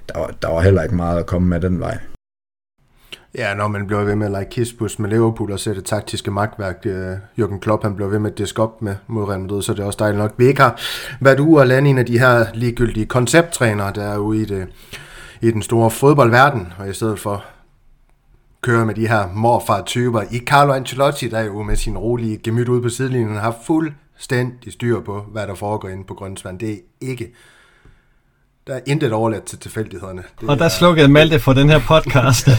[0.08, 1.98] der, var, der var heller ikke meget at komme med den vej.
[3.38, 6.86] Ja, når man bliver ved med at lege kispus med Liverpool og sætte taktiske magtværk,
[6.86, 9.72] øh, Jürgen Klopp han bliver ved med at diske op med mod Real Madrid, så
[9.74, 10.34] det er også dejligt nok.
[10.36, 10.80] Vi ikke har
[11.20, 14.68] været ude og lande en af de her ligegyldige koncepttrænere, der er ude i, det,
[15.40, 17.44] i den store fodboldverden, og i stedet for
[18.60, 22.68] køre med de her morfar-typer i Carlo Ancelotti, der er jo med sin rolige gemyt
[22.68, 26.58] ude på sidelinjen, har fuldstændig styr på, hvad der foregår inde på Grønsvand.
[26.58, 27.32] Det er ikke
[28.66, 30.22] der er intet overladt til tilfældighederne.
[30.40, 30.68] Det og der er...
[30.68, 32.48] slukkede Malte for den her podcast.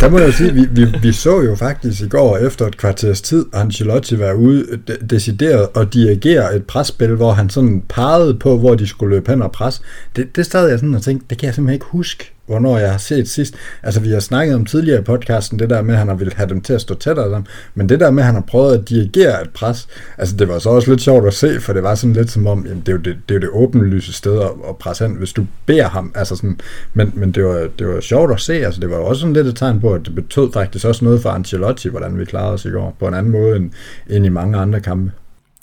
[0.00, 3.20] der må jeg sige, vi, vi, vi så jo faktisk i går efter et kvarters
[3.20, 8.34] tid, Ancelotti var ude øh, de, decideret og dirigere et presspil, hvor han sådan pegede
[8.34, 9.82] på, hvor de skulle løbe hen og pres.
[10.16, 12.90] Det, det stod jeg sådan og tænkte, det kan jeg simpelthen ikke huske hvornår jeg
[12.90, 13.54] har set sidst.
[13.82, 16.32] Altså, vi har snakket om tidligere i podcasten, det der med, at han har ville
[16.36, 17.42] have dem til at stå tættere dem,
[17.74, 19.88] men det der med, at han har prøvet at dirigere et pres,
[20.18, 22.46] altså det var så også lidt sjovt at se, for det var sådan lidt som
[22.46, 25.06] om, jamen, det er jo det, det, er jo det åbenlyse sted at, at presse
[25.06, 26.60] hen, hvis du beder ham, altså sådan,
[26.94, 29.46] men, men det, var, det var sjovt at se, altså det var også sådan lidt
[29.46, 32.64] et tegn på, at det betød faktisk også noget for Ancelotti, hvordan vi klarede os
[32.64, 33.70] i går, på en anden måde end,
[34.10, 35.12] end i mange andre kampe.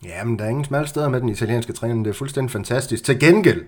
[0.06, 3.04] Ja, men der er ingen smalle steder med den italienske træner, det er fuldstændig fantastisk.
[3.04, 3.62] Til gengæld,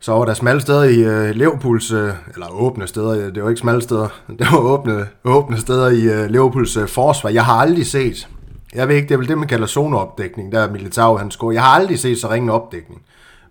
[0.00, 3.60] så var der smalle steder i uh, Liverpools, uh, eller åbne steder, det var ikke
[3.60, 7.30] smalle steder, det var åbne, åbne steder i uh, Liverpools uh, forsvar.
[7.30, 8.28] Jeg har aldrig set,
[8.74, 11.52] jeg ved ikke, det er vel det, man kalder zoneopdækning, der er Militao, han scorer.
[11.52, 13.02] Jeg har aldrig set så ringe opdækning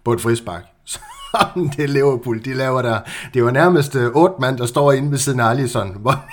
[0.03, 0.72] på et frispark
[1.77, 2.99] det Liverpool, de laver der.
[3.33, 6.25] Det var nærmest øh, otte mand, der står inde ved siden af Alisson, hvor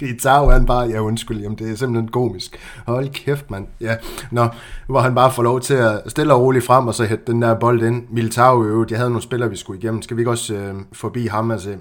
[0.00, 2.58] Militao han bare, ja undskyld, jamen det er simpelthen komisk.
[2.86, 3.66] Hold kæft, mand.
[3.80, 3.96] Ja,
[4.30, 4.48] nå,
[4.86, 7.42] hvor han bare får lov til at stille og roligt frem, og så hætte den
[7.42, 8.04] der bold ind.
[8.10, 10.02] Militao jo, jeg havde nogle spillere, vi skulle igennem.
[10.02, 11.76] Skal vi ikke også øh, forbi ham, altså?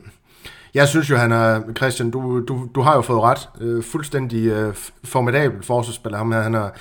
[0.74, 3.50] Jeg synes jo, han er, Christian, du, du, du har jo fået ret.
[3.62, 6.18] Øh, fuldstændig øh, formidabel forsvarsspiller.
[6.18, 6.74] Ham her, han har,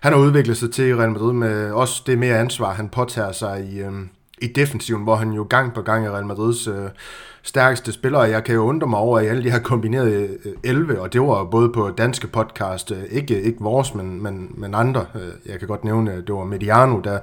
[0.00, 3.68] han har udviklet sig til Real Madrid med også det mere ansvar, han påtager sig
[3.72, 3.92] i, øh,
[4.42, 6.88] i defensiven, hvor han jo gang på gang er Real Madrids øh,
[7.42, 10.52] stærkeste spiller, og jeg kan jo undre mig over, at alle de her kombinerede øh,
[10.64, 14.74] 11, og det var både på danske podcast, øh, ikke, ikke vores, men, men, men
[14.74, 15.06] andre.
[15.14, 17.18] Øh, jeg kan godt nævne, det var Mediano, der,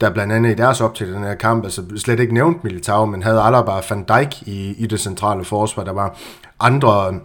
[0.00, 3.06] der blandt andet i deres op til den her kamp, altså slet ikke nævnt Militao,
[3.06, 5.84] men havde bare Van Dijk i, i det centrale forsvar.
[5.84, 6.18] Der var
[6.60, 7.20] andre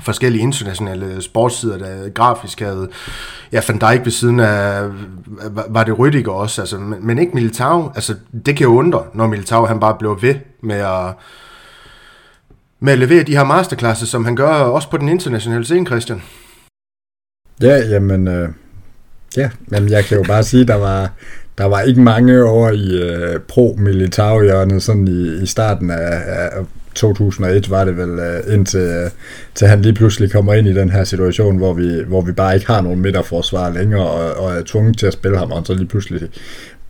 [0.00, 2.88] forskellige internationale sportssider, der grafisk havde
[3.52, 4.88] ja, Van Dijk ved siden af,
[5.68, 7.92] var det Rüdiger også, altså, men, men ikke Militao.
[7.94, 8.14] Altså,
[8.46, 11.14] det kan jo undre, når Militao han bare blev ved med at,
[12.80, 16.22] med at levere de her masterclasses, som han gør også på den internationale scene, Christian.
[17.62, 18.48] Ja, jamen, øh,
[19.36, 21.10] ja, men jeg kan jo bare sige, der var,
[21.58, 26.64] der var ikke mange over i øh, pro-militao-hjørnet sådan i, i starten af, af
[26.94, 29.10] 2001 var det vel, øh, indtil øh,
[29.54, 32.54] til han lige pludselig kommer ind i den her situation, hvor vi, hvor vi bare
[32.54, 35.74] ikke har nogen midterforsvar længere, og, og er tvunget til at spille ham, og så
[35.74, 36.28] lige pludselig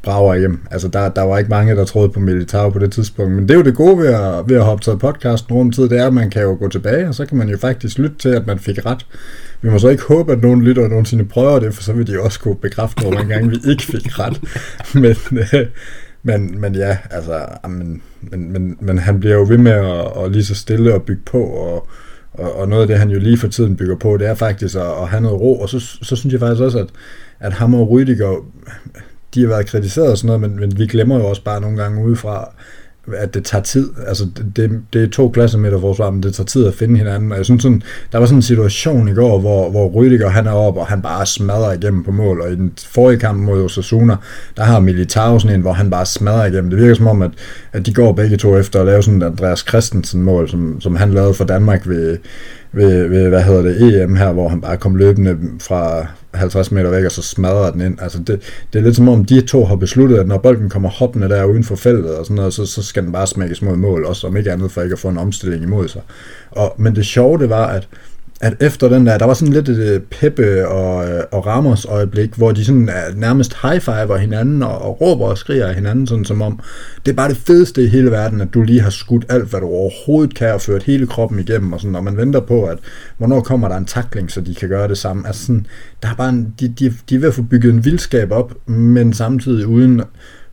[0.03, 0.59] brager hjem.
[0.71, 3.33] Altså, der, der var ikke mange, der troede på Militao på det tidspunkt.
[3.33, 5.89] Men det er jo det gode ved at, ved at hoppe til podcasten rundt tid,
[5.89, 8.17] det er, at man kan jo gå tilbage, og så kan man jo faktisk lytte
[8.19, 9.07] til, at man fik ret.
[9.63, 12.21] Vi må så ikke håbe, at nogen lytter nogensinde prøver det, for så vil de
[12.21, 14.41] også kunne bekræfte, hvor mange gange vi ikke fik ret.
[15.03, 15.67] Men, øh,
[16.23, 20.33] men, men ja, altså, men, men, men, men han bliver jo ved med at, at
[20.33, 21.89] lige så stille og bygge på, og,
[22.33, 24.77] og, og noget af det, han jo lige for tiden bygger på, det er faktisk
[24.77, 26.89] at, at have noget ro, og så, så synes jeg faktisk også, at,
[27.41, 28.45] at ham og Rydiger,
[29.35, 31.83] de har været kritiseret og sådan noget, men, men vi glemmer jo også bare nogle
[31.83, 32.55] gange udefra,
[33.17, 33.91] at det tager tid.
[34.07, 34.27] Altså,
[34.57, 37.33] det, det er to klassemeter forsvar, men det tager tid at finde hinanden.
[37.33, 37.83] Og jeg synes sådan,
[38.13, 41.03] der var sådan en situation i går, hvor, hvor Rydiger han er oppe, og han
[41.03, 42.41] bare smadrer igennem på mål.
[42.41, 44.17] Og i den forrige kamp mod Osasuna,
[44.57, 46.71] der har Militao sådan en, hvor han bare smadrer igennem.
[46.71, 47.31] Det virker som om, at,
[47.73, 50.97] at de går begge to efter at lave sådan et Andreas Christensen mål, som, som
[50.97, 52.19] han lavede for Danmark ved,
[52.73, 56.91] ved, ved, hvad hedder det, EM her, hvor han bare kom løbende fra 50 meter
[56.91, 58.03] væk, og så smadrer den ind.
[58.03, 58.41] Altså det,
[58.73, 61.45] det er lidt som om, de to har besluttet, at når bolden kommer hoppende der
[61.45, 64.27] uden for feltet, og sådan noget, så, så skal den bare smækkes mod mål, også
[64.27, 66.03] om ikke andet for ikke at få en omstilling imod sig.
[66.51, 67.89] Og, men det sjove, det var, at
[68.43, 71.85] at efter den der, der var sådan lidt et øh, Peppe og, øh, og Ramos
[71.85, 76.07] øjeblik, hvor de sådan øh, nærmest high-fiver hinanden og, og råber og skriger af hinanden,
[76.07, 76.61] sådan som om,
[77.07, 79.61] det er bare det fedeste i hele verden, at du lige har skudt alt, hvad
[79.61, 82.79] du overhovedet kan, og ført hele kroppen igennem, og sådan, og man venter på, at
[83.19, 85.27] hvornår kommer der en takling, så de kan gøre det samme.
[85.27, 85.67] Altså sådan,
[86.03, 88.69] der er bare en, de, de, de er ved at få bygget en vildskab op,
[88.69, 90.03] men samtidig uden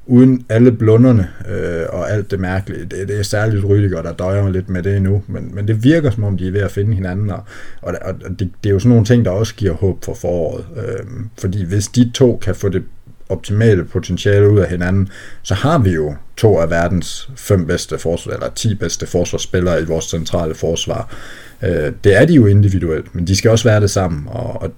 [0.09, 2.81] uden alle blunderne øh, og alt det mærkelige.
[2.81, 6.11] Det, det er særligt Rydiger, der døjer lidt med det nu, men, men det virker
[6.11, 7.43] som om, de er ved at finde hinanden, og,
[7.81, 10.65] og, og det, det er jo sådan nogle ting, der også giver håb for foråret.
[10.77, 11.05] Øh,
[11.39, 12.83] fordi hvis de to kan få det
[13.29, 15.09] optimale potentiale ud af hinanden,
[15.41, 19.85] så har vi jo to af verdens fem bedste forsvar, eller ti bedste forsvarsspillere i
[19.85, 21.15] vores centrale forsvar.
[21.63, 24.71] Øh, det er de jo individuelt, men de skal også være det sammen, og, og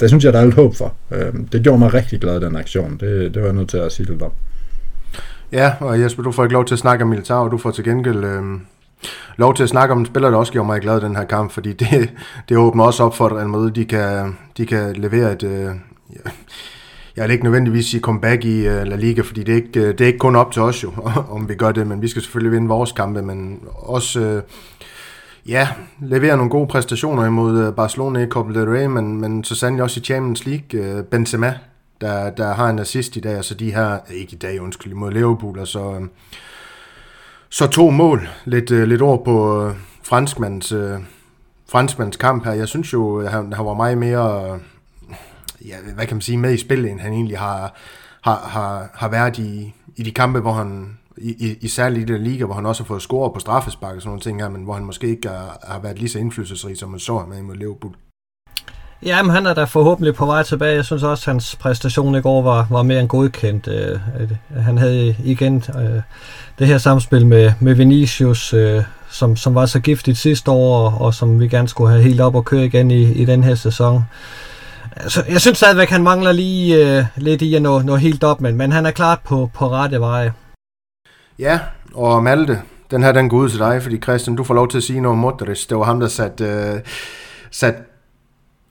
[0.00, 0.94] det synes jeg, der er lidt håb for.
[1.10, 2.98] Øh, det gjorde mig rigtig glad, den aktion.
[3.00, 4.32] Det, det var jeg nødt til at sige lidt om.
[5.52, 7.70] Ja, og Jesper, du får ikke lov til at snakke om militær, og du får
[7.70, 8.42] til gengæld øh,
[9.36, 11.24] lov til at snakke om en spiller, der også gjorde mig glad i den her
[11.24, 12.10] kamp, fordi det,
[12.48, 15.42] det åbner også op for, at Real Madrid, de kan, de kan levere et...
[15.42, 15.70] Øh,
[17.16, 19.88] jeg vil ikke nødvendigvis sige comeback i uh, La Liga, fordi det er, ikke, øh,
[19.88, 20.92] det er ikke kun op til os jo,
[21.36, 25.68] om vi gør det, men vi skal selvfølgelig vinde vores kampe, men også uh, ja,
[26.00, 30.00] levere nogle gode præstationer imod Barcelona i Copa del Rey, men, men så sandelig også
[30.00, 30.98] i Champions League.
[30.98, 31.54] Uh, Benzema,
[32.02, 34.94] der, der har en assist i dag, og så de her, ikke i dag, undskyld,
[34.94, 36.10] mod Liverpool, og så, øhm,
[37.48, 38.28] så to mål.
[38.44, 40.98] Lidt, øh, lidt ord på øh, franskmandens, øh,
[41.70, 42.52] franskmands kamp her.
[42.52, 44.58] Jeg synes jo, øh, han, han var meget mere,
[45.66, 47.74] ja, hvad kan man sige, med i spillet, end han egentlig har,
[48.22, 52.12] har, har, har været i, i de kampe, hvor han, i, i, i særligt i
[52.12, 54.48] den liga, hvor han også har fået score på straffespark og sådan nogle ting her,
[54.48, 57.42] men hvor han måske ikke har, har været lige så indflydelsesrig, som man så med
[57.42, 57.94] mod Liverpool.
[59.06, 60.76] Ja, men han er da forhåbentlig på vej tilbage.
[60.76, 63.68] Jeg synes også, at hans præstation i går var, var mere end godkendt.
[63.68, 66.02] Øh, øh, han havde igen øh,
[66.58, 71.00] det her samspil med, med Vinicius, øh, som, som var så giftigt sidste år, og,
[71.00, 73.54] og som vi gerne skulle have helt op og køre igen i, i den her
[73.54, 74.04] sæson.
[74.96, 78.40] Altså, jeg synes stadigvæk, han mangler lige øh, lidt i at nå, nå helt op,
[78.40, 80.30] men, men han er klart på, på rette vej.
[81.38, 81.60] Ja,
[81.94, 84.78] og Malte, den her den går ud til dig, fordi Christian, du får lov til
[84.78, 85.66] at sige noget om Modric.
[85.66, 86.80] Det var ham, der satte øh,
[87.50, 87.74] sat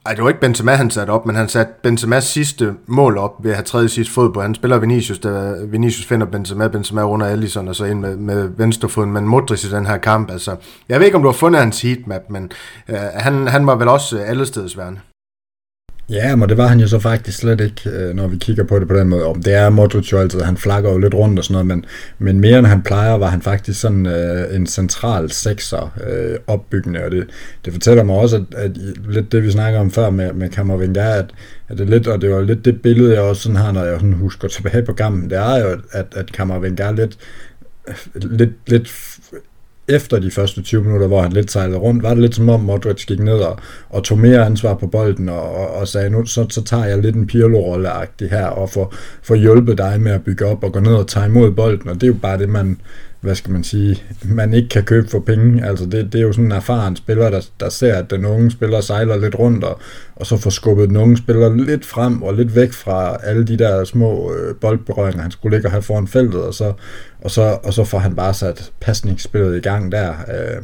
[0.06, 3.44] ej, det var ikke Benzema, han satte op, men han satte Benzemas sidste mål op
[3.44, 4.42] ved at have tredje sidste fod på.
[4.42, 8.48] Han spiller Vinicius, der Vinicius finder Benzema, Benzema runder Alisson og så ind med, med
[8.56, 10.56] venstrefoden, men Modric i den her kamp, altså,
[10.88, 12.52] jeg ved ikke, om du har fundet hans heatmap, men
[12.88, 15.00] øh, han, han var vel også øh, allestedsværende.
[16.12, 18.78] Ja, men det var han jo så faktisk slet ikke, øh, når vi kigger på
[18.78, 19.24] det på den måde.
[19.24, 21.84] Om det er Modric jo altid, han flakker jo lidt rundt og sådan noget, men,
[22.18, 27.04] men mere end han plejer, var han faktisk sådan øh, en central sekser øh, opbyggende,
[27.04, 27.26] og det,
[27.64, 28.70] det fortæller mig også, at, at
[29.08, 31.30] lidt det vi snakker om før med, med Kammervenga, at,
[31.68, 33.94] at det lidt, og det var lidt det billede, jeg også sådan har, når jeg
[33.94, 37.18] sådan husker tilbage på gammen, det er jo, at, at Kammervenga lidt,
[38.14, 39.11] lidt, lidt
[39.88, 42.60] efter de første 20 minutter, hvor han lidt sejlede rundt, var det lidt som om
[42.60, 43.58] Modric gik ned og,
[43.90, 46.98] og tog mere ansvar på bolden og, og, og sagde, nu så, så tager jeg
[46.98, 47.86] lidt en pirlo
[48.30, 51.26] her og får, får hjulpet dig med at bygge op og gå ned og tage
[51.26, 52.80] imod bolden, og det er jo bare det, man,
[53.22, 55.66] hvad skal man sige, man ikke kan købe for penge.
[55.66, 58.50] Altså det, det er jo sådan en erfaren spiller, der, der ser, at den unge
[58.50, 59.80] spiller sejler lidt rundt, og,
[60.16, 63.58] og så får skubbet den unge spiller lidt frem og lidt væk fra alle de
[63.58, 66.72] der små øh, boldberøringer, han skulle ligge og have foran feltet, og så,
[67.20, 70.10] og så, og så får han bare sat pasningsspillet i gang der.
[70.10, 70.62] Øh,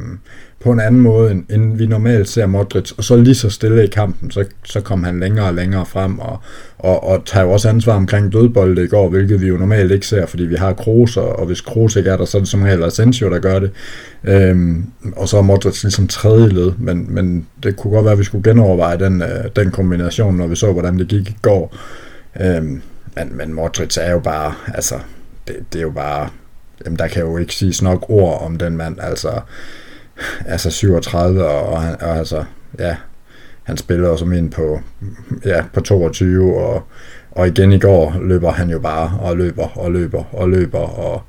[0.60, 3.84] på en anden måde, end, end vi normalt ser Modric, og så lige så stille
[3.84, 6.38] i kampen, så, så kom han længere og længere frem, og,
[6.78, 10.06] og, og tager jo også ansvar omkring dødbolde i går, hvilket vi jo normalt ikke
[10.06, 12.48] ser, fordi vi har Kroos, og, og hvis Kroos ikke er der, så er det
[12.48, 13.70] som regel Asensio, der gør det.
[14.24, 14.84] Øhm,
[15.16, 18.24] og så er Modric ligesom tredje led, men, men det kunne godt være, at vi
[18.24, 21.76] skulle genoverveje den, øh, den kombination, når vi så, hvordan det gik i går.
[22.40, 22.82] Øhm,
[23.16, 24.94] men, men Modric er jo bare, altså,
[25.48, 26.28] det, det er jo bare,
[26.84, 29.30] jamen der kan jo ikke siges nok ord om den mand, altså,
[30.46, 32.44] altså 37, og, og, og altså,
[32.78, 32.96] ja,
[33.62, 34.80] han spiller som ind på,
[35.44, 36.82] ja, på 22, og,
[37.30, 41.22] og igen i går løber han jo bare, og løber, og løber, og løber, og,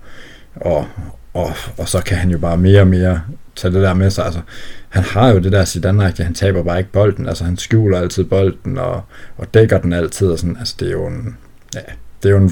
[0.55, 0.87] og,
[1.33, 3.21] og, og så kan han jo bare mere og mere
[3.55, 4.25] tage det der med sig.
[4.25, 4.41] Altså,
[4.89, 8.23] han har jo det der zidane han taber bare ikke bolden, altså han skjuler altid
[8.23, 9.01] bolden, og,
[9.37, 11.37] og dækker den altid, og sådan, altså det er jo en,
[11.75, 11.79] ja,
[12.23, 12.51] det er jo en,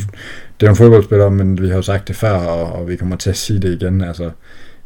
[0.59, 3.15] det er en fodboldspiller, men vi har jo sagt det før, og, og vi kommer
[3.15, 4.31] til at sige det igen, altså,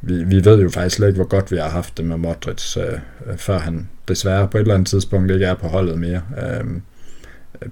[0.02, 2.78] vi, vi ved jo faktisk slet ikke, hvor godt vi har haft det med Modric,
[2.78, 2.86] øh,
[3.26, 6.22] øh før han desværre på et eller andet tidspunkt ikke er på holdet mere.
[6.38, 6.82] Øh,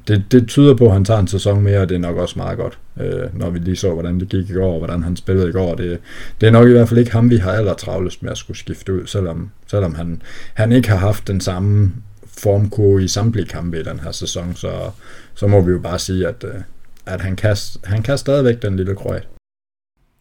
[0.07, 2.39] det, det tyder på, at han tager en sæson mere, og det er nok også
[2.39, 5.15] meget godt, øh, når vi lige så, hvordan det gik i går, og hvordan han
[5.15, 5.75] spillede i går.
[5.75, 5.99] Det,
[6.41, 8.57] det er nok i hvert fald ikke ham, vi har aller travlest med at skulle
[8.57, 10.21] skifte ud, selvom, selvom han,
[10.53, 11.91] han ikke har haft den samme
[12.25, 14.91] formkurve i samtlige kampe i den her sæson, så,
[15.35, 16.61] så må vi jo bare sige, at, øh,
[17.05, 19.27] at han, kan, han kan stadigvæk den lille krøjt.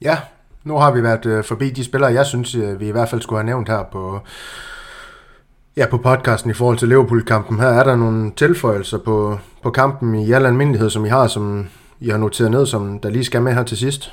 [0.02, 0.16] Ja,
[0.64, 3.20] nu har vi været øh, forbi de spillere, jeg synes, øh, vi i hvert fald
[3.20, 4.20] skulle have nævnt her på,
[5.76, 7.60] ja, på podcasten i forhold til Liverpool-kampen.
[7.60, 11.66] Her er der nogle tilføjelser på, på kampen i al almindelighed, som I har, som
[12.00, 14.12] I har noteret ned, som der lige skal med her til sidst.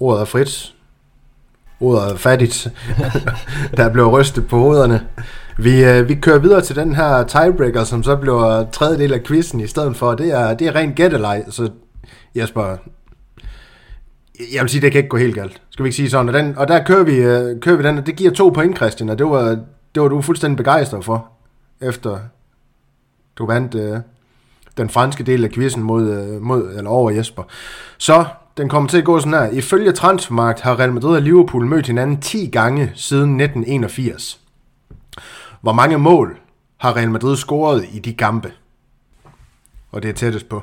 [0.00, 0.74] Ordet er frit.
[1.80, 2.68] Ordet er fattigt.
[3.76, 5.06] der blev rystet på hovederne.
[5.58, 9.22] Vi, øh, vi kører videre til den her tiebreaker, som så bliver tredje del af
[9.22, 10.14] quizzen i stedet for.
[10.14, 11.70] Det er, det er rent gætteleg, så
[12.36, 12.76] Jesper,
[14.52, 15.62] jeg vil sige, det kan ikke gå helt galt.
[15.70, 16.28] Skal vi ikke sige sådan?
[16.28, 18.76] Og, den, og der kører vi, øh, kører vi den, og det giver to point,
[18.76, 19.58] Christian, og det var,
[19.94, 21.28] det var du fuldstændig begejstret for,
[21.80, 22.18] efter
[23.36, 23.98] du vandt øh,
[24.76, 27.42] den franske del af quizzen mod, øh, mod, eller over Jesper.
[27.98, 28.24] Så
[28.56, 29.50] den kommer til at gå sådan her.
[29.50, 34.40] Ifølge Transfermarkt har Real Madrid og Liverpool mødt hinanden 10 gange siden 1981.
[35.60, 36.38] Hvor mange mål
[36.76, 38.52] har Real Madrid scoret i de kampe?
[39.90, 40.62] Og det er tættest på.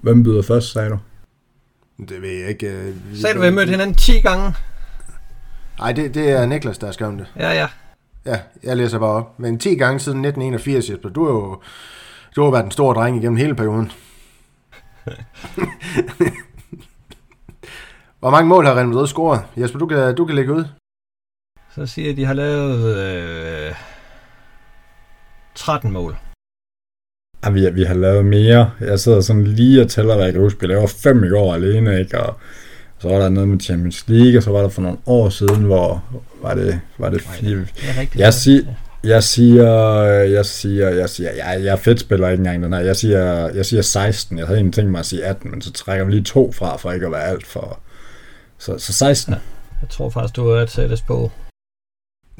[0.00, 0.98] Hvem byder først, sagde du?
[1.98, 2.66] Det ved jeg ikke.
[2.66, 4.54] Øh, Sagde du, at vi mødte hinanden 10 gange?
[5.78, 7.26] Nej, det, det er Niklas, der har skrevet det.
[7.36, 7.68] Ja, ja.
[8.26, 9.38] Ja, jeg læser bare op.
[9.38, 11.08] Men 10 gange siden 1981, Jesper.
[11.08, 11.62] Du har jo
[12.36, 13.92] du har været en stor dreng igennem hele perioden.
[18.20, 19.42] Hvor mange mål har Real Madrid scoret?
[19.56, 20.64] Jesper, du kan, du kan lægge ud.
[21.74, 23.74] Så siger jeg, at de har lavet øh,
[25.54, 26.16] 13 mål.
[27.44, 28.70] Ja, vi, vi har lavet mere.
[28.80, 30.60] Jeg sidder sådan lige og tæller, hvad jeg kan huske.
[30.60, 32.20] Vi laver fem i går alene, ikke?
[32.20, 32.34] Og
[32.98, 35.62] så var der noget med Champions League, og så var der for nogle år siden,
[35.62, 36.04] hvor,
[36.42, 37.58] Var det, var det fire?
[37.98, 38.06] Er.
[38.16, 38.62] Jeg siger,
[39.04, 39.72] jeg siger,
[40.24, 42.80] jeg siger, jeg siger, jeg, jeg fedt spiller ikke engang den her.
[42.80, 44.38] Jeg siger, jeg siger 16.
[44.38, 46.76] Jeg havde egentlig tænkt mig at sige 18, men så trækker vi lige to fra,
[46.76, 47.78] for ikke at være alt for...
[48.58, 49.32] Så, så 16.
[49.32, 49.38] Ja.
[49.82, 51.30] Jeg tror faktisk, du er tættest på.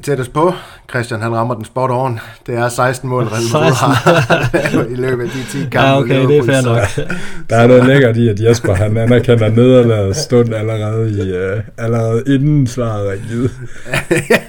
[0.03, 0.53] Tættest på.
[0.89, 2.19] Christian, han rammer den spot on.
[2.47, 5.79] Det er 16 mål, Real Madrid har i løbet af de 10 kampe.
[5.79, 7.09] Ja, okay, det er fair nok.
[7.49, 12.23] Der er noget lækkert i, at Jesper han anerkender nederlaget stund allerede, i, uh, allerede
[12.27, 13.51] inden svaret er givet.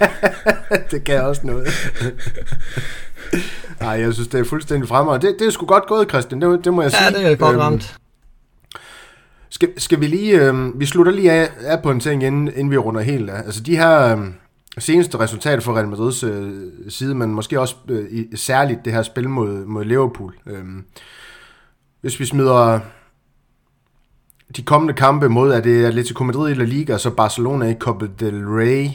[0.91, 1.69] det kan også noget.
[3.81, 5.27] Nej, jeg synes, det er fuldstændig fremragende.
[5.27, 6.41] Det, det er sgu godt gået, Christian.
[6.41, 7.05] Det, det må jeg sige.
[7.05, 7.97] Ja, det er godt øhm, ramt.
[9.51, 10.41] Skal, skal vi lige...
[10.41, 13.39] Øh, vi slutter lige af, af på en ting, inden, inden vi runder helt af.
[13.39, 14.17] Altså de her...
[14.17, 14.19] Øh,
[14.79, 19.29] seneste resultat for Real Madrids øh, side, men måske også øh, særligt det her spil
[19.29, 20.35] mod, mod Liverpool.
[20.47, 20.65] Øh,
[22.01, 22.81] hvis vi smider
[24.57, 27.75] de kommende kampe mod, er det Atletico Madrid i La Liga, og så Barcelona i
[27.75, 28.89] Copa del Rey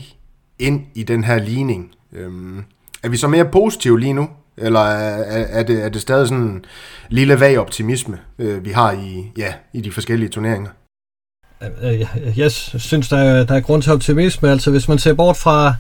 [0.60, 1.92] ind i den her ligning.
[2.14, 2.64] Øhm,
[3.04, 4.30] er vi så mere positive lige nu?
[4.58, 6.66] Eller er, er, det, er det stadig sådan en
[7.10, 10.70] lille vag optimisme, øh, vi har i, ja, i de forskellige turneringer?
[11.62, 14.50] Øh, øh, jeg synes, der er, der er grund til optimisme.
[14.50, 15.74] Altså, hvis man ser bort fra,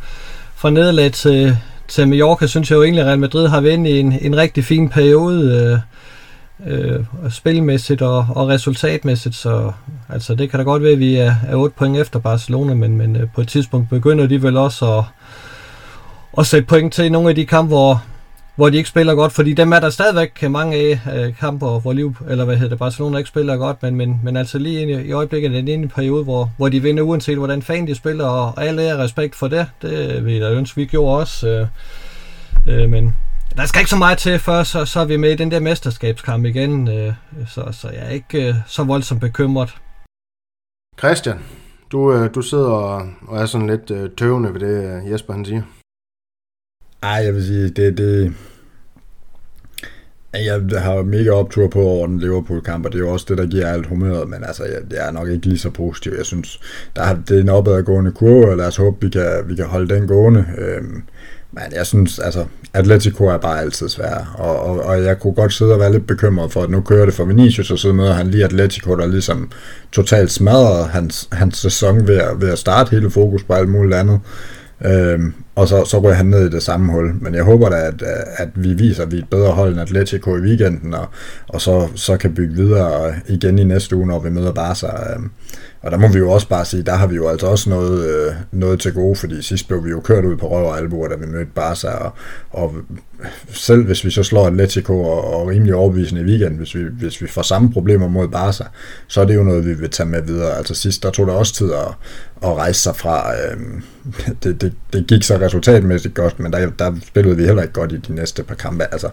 [0.56, 1.58] fra nederlag til,
[1.88, 4.66] til Mallorca, synes jeg jo egentlig, at Real Madrid har været i en, en rigtig
[4.66, 5.82] fin periode
[6.68, 9.36] øh, øh, spilmæssigt og, og resultatmæssigt.
[9.36, 9.72] Så
[10.10, 12.98] altså, det kan da godt være, at vi er, er 8 point efter Barcelona, men,
[12.98, 15.04] men øh, på et tidspunkt begynder de vel også at,
[16.38, 18.04] at sætte point til nogle af de kampe, hvor,
[18.56, 21.94] hvor de ikke spiller godt, fordi dem er der stadigvæk mange af øh, kamper, hvor
[21.94, 25.08] Liv, eller hvad hedder det, Barcelona ikke spiller godt, men, men, men altså lige i,
[25.08, 28.26] i øjeblikket er det en periode, hvor, hvor de vinder uanset hvordan fanden de spiller,
[28.26, 31.68] og alle er respekt for det, det vil jeg da ønske, vi gjorde også, øh,
[32.68, 33.16] øh, men
[33.58, 35.60] der skal ikke så meget til, før så, så er vi med i den der
[35.60, 37.14] mesterskabskamp igen, øh,
[37.48, 39.76] så, så jeg er ikke øh, så voldsomt bekymret.
[41.00, 41.40] Christian,
[41.92, 45.46] du, øh, du sidder og, og er sådan lidt øh, tøvende ved det, Jesper han
[45.46, 45.62] siger.
[47.04, 48.34] Ej, jeg vil sige, det, det,
[50.34, 53.46] jeg har mega optur på over den Liverpool-kamp, og det er jo også det, der
[53.46, 56.14] giver alt humøret, men altså, jeg, jeg er nok ikke lige så positiv.
[56.18, 56.60] Jeg synes,
[56.96, 59.66] der er, det er en opadgående kurve, og lad os håbe, vi kan, vi kan
[59.66, 60.46] holde den gående.
[60.58, 61.04] Øhm,
[61.52, 65.54] men jeg synes, altså, Atletico er bare altid svær, og, og, og jeg kunne godt
[65.54, 68.14] sidde og være lidt bekymret for, at nu kører det for Vinicius, og så møder
[68.14, 69.52] han lige Atletico, der ligesom
[69.92, 73.96] totalt smadrer hans, hans sæson ved at, ved at starte hele fokus på alt muligt
[73.96, 74.20] andet.
[74.86, 77.14] Øhm, og så, så ryger han ned i det samme hul.
[77.22, 78.04] Men jeg håber da, at,
[78.38, 81.08] at vi viser, at vi er et bedre hold end Atletico i weekenden, og,
[81.48, 84.88] og så, så kan bygge videre igen i næste uge, når vi møder Barca.
[84.88, 85.30] Øhm,
[85.82, 88.10] og der må vi jo også bare sige, der har vi jo altså også noget,
[88.10, 91.08] øh, noget til gode, fordi sidst blev vi jo kørt ud på røv og albuer,
[91.08, 92.12] da vi mødte Barca, og,
[92.50, 92.76] og
[93.50, 97.22] selv hvis vi så slår Atletico og, og rimelig overbevisende i weekenden, hvis vi, hvis
[97.22, 98.64] vi får samme problemer mod Barca,
[99.08, 100.58] så er det jo noget, vi vil tage med videre.
[100.58, 101.88] Altså sidst, der tog det også tid at,
[102.44, 103.34] at rejse sig fra.
[103.36, 103.58] Øh,
[104.44, 107.92] det, det, det gik så resultatmæssigt godt, men der, der spillede vi heller ikke godt
[107.92, 108.84] i de næste par kampe.
[108.92, 109.10] Altså,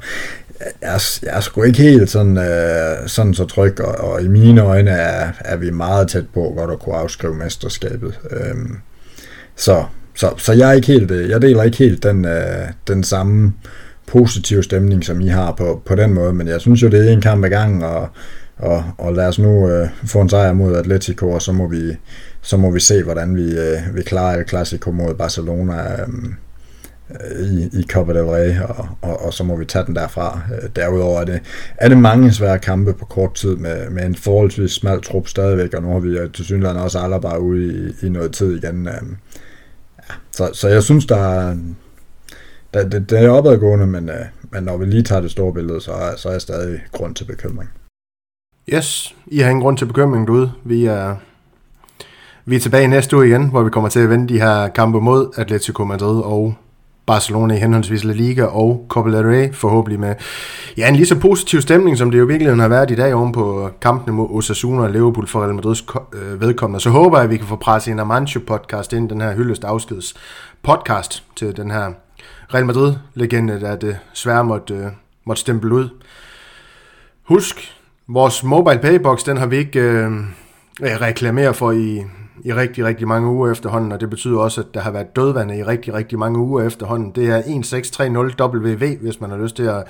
[0.60, 4.60] jeg, jeg er sgu ikke helt sådan, øh, sådan så tryg, og, og i mine
[4.62, 8.18] øjne er, er vi meget tæt på godt at kunne afskrive mesterskabet.
[8.30, 8.56] Øh,
[9.56, 13.04] så, så, så jeg er ikke helt, øh, jeg deler ikke helt den, øh, den
[13.04, 13.52] samme
[14.06, 17.12] positive stemning, som I har på, på den måde, men jeg synes jo, det er
[17.12, 18.08] en kamp ad gangen, og,
[18.56, 21.96] og, og lad os nu øh, få en sejr mod Atletico, og så må vi,
[22.48, 26.02] så må vi se, hvordan vi, øh, vi klarer El Clasico mod Barcelona.
[26.02, 26.08] Øh,
[27.40, 30.40] i, i Copa del Rey, og, og, og så må vi tage den derfra.
[30.54, 31.40] Øh, derudover er det,
[31.76, 35.74] er det mange svære kampe på kort tid med, med en forholdsvis smal trup stadigvæk,
[35.74, 38.56] og nu har vi øh, til synligheden også alle bare ude i, i noget tid
[38.56, 38.88] igen.
[38.88, 39.02] Øh,
[39.98, 41.56] ja, så, så jeg synes, der er,
[42.74, 45.80] der, det, det er opadgående, men, øh, men når vi lige tager det store billede,
[45.80, 47.70] så er, så er jeg stadig grund til bekymring.
[48.74, 50.52] Yes, I har en grund til bekymring derude.
[50.64, 51.16] Vi er,
[52.48, 55.00] vi er tilbage næste uge igen, hvor vi kommer til at vende de her kampe
[55.00, 56.54] mod Atletico Madrid og
[57.06, 60.14] Barcelona i henholdsvis La Liga og Copa del Rey, forhåbentlig med
[60.76, 63.32] ja, en lige så positiv stemning, som det jo virkelig har været i dag oven
[63.32, 66.80] på kampene mod Osasuna og Liverpool for Real Madrids øh, vedkommende.
[66.80, 69.64] Så håber jeg, at vi kan få presset en Amancio podcast ind, den her hyldest
[69.64, 70.14] afskeds
[70.62, 71.92] podcast til den her
[72.54, 74.86] Real Madrid-legende, der desværre måtte, øh,
[75.24, 75.88] måtte stemple ud.
[77.28, 77.74] Husk,
[78.08, 80.10] vores mobile paybox, den har vi ikke øh,
[80.82, 82.02] reklameret for i,
[82.44, 85.58] i rigtig, rigtig mange uger efterhånden, og det betyder også, at der har været dødvande
[85.58, 87.12] i rigtig, rigtig mange uger efterhånden.
[87.14, 89.84] Det er 1630WV, hvis man har lyst til at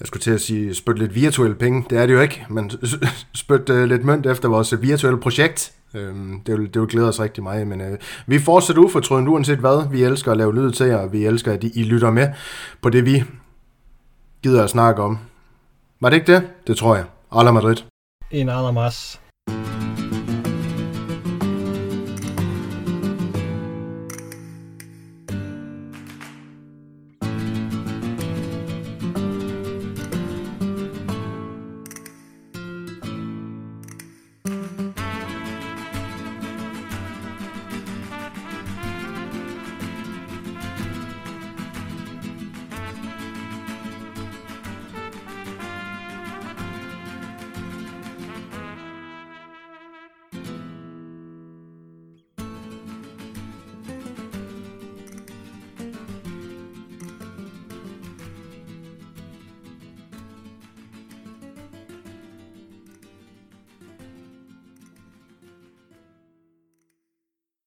[0.00, 1.84] jeg skulle til at sige, spytte lidt virtuelle penge.
[1.90, 2.70] Det er det jo ikke, men
[3.34, 5.72] spytte øh, lidt mønt efter vores virtuelle projekt.
[5.94, 9.58] Øhm, det, vil, det vil glæde os rigtig meget, men øh, vi fortsætter ufortrødent uanset
[9.58, 9.90] hvad.
[9.90, 12.28] Vi elsker at lave lyd til jer, og vi elsker, at I lytter med
[12.82, 13.24] på det, vi
[14.42, 15.18] gider at snakke om.
[16.00, 16.42] Var det ikke det?
[16.66, 17.04] Det tror jeg.
[17.32, 17.76] Alla Madrid.
[18.30, 19.20] En Alamas.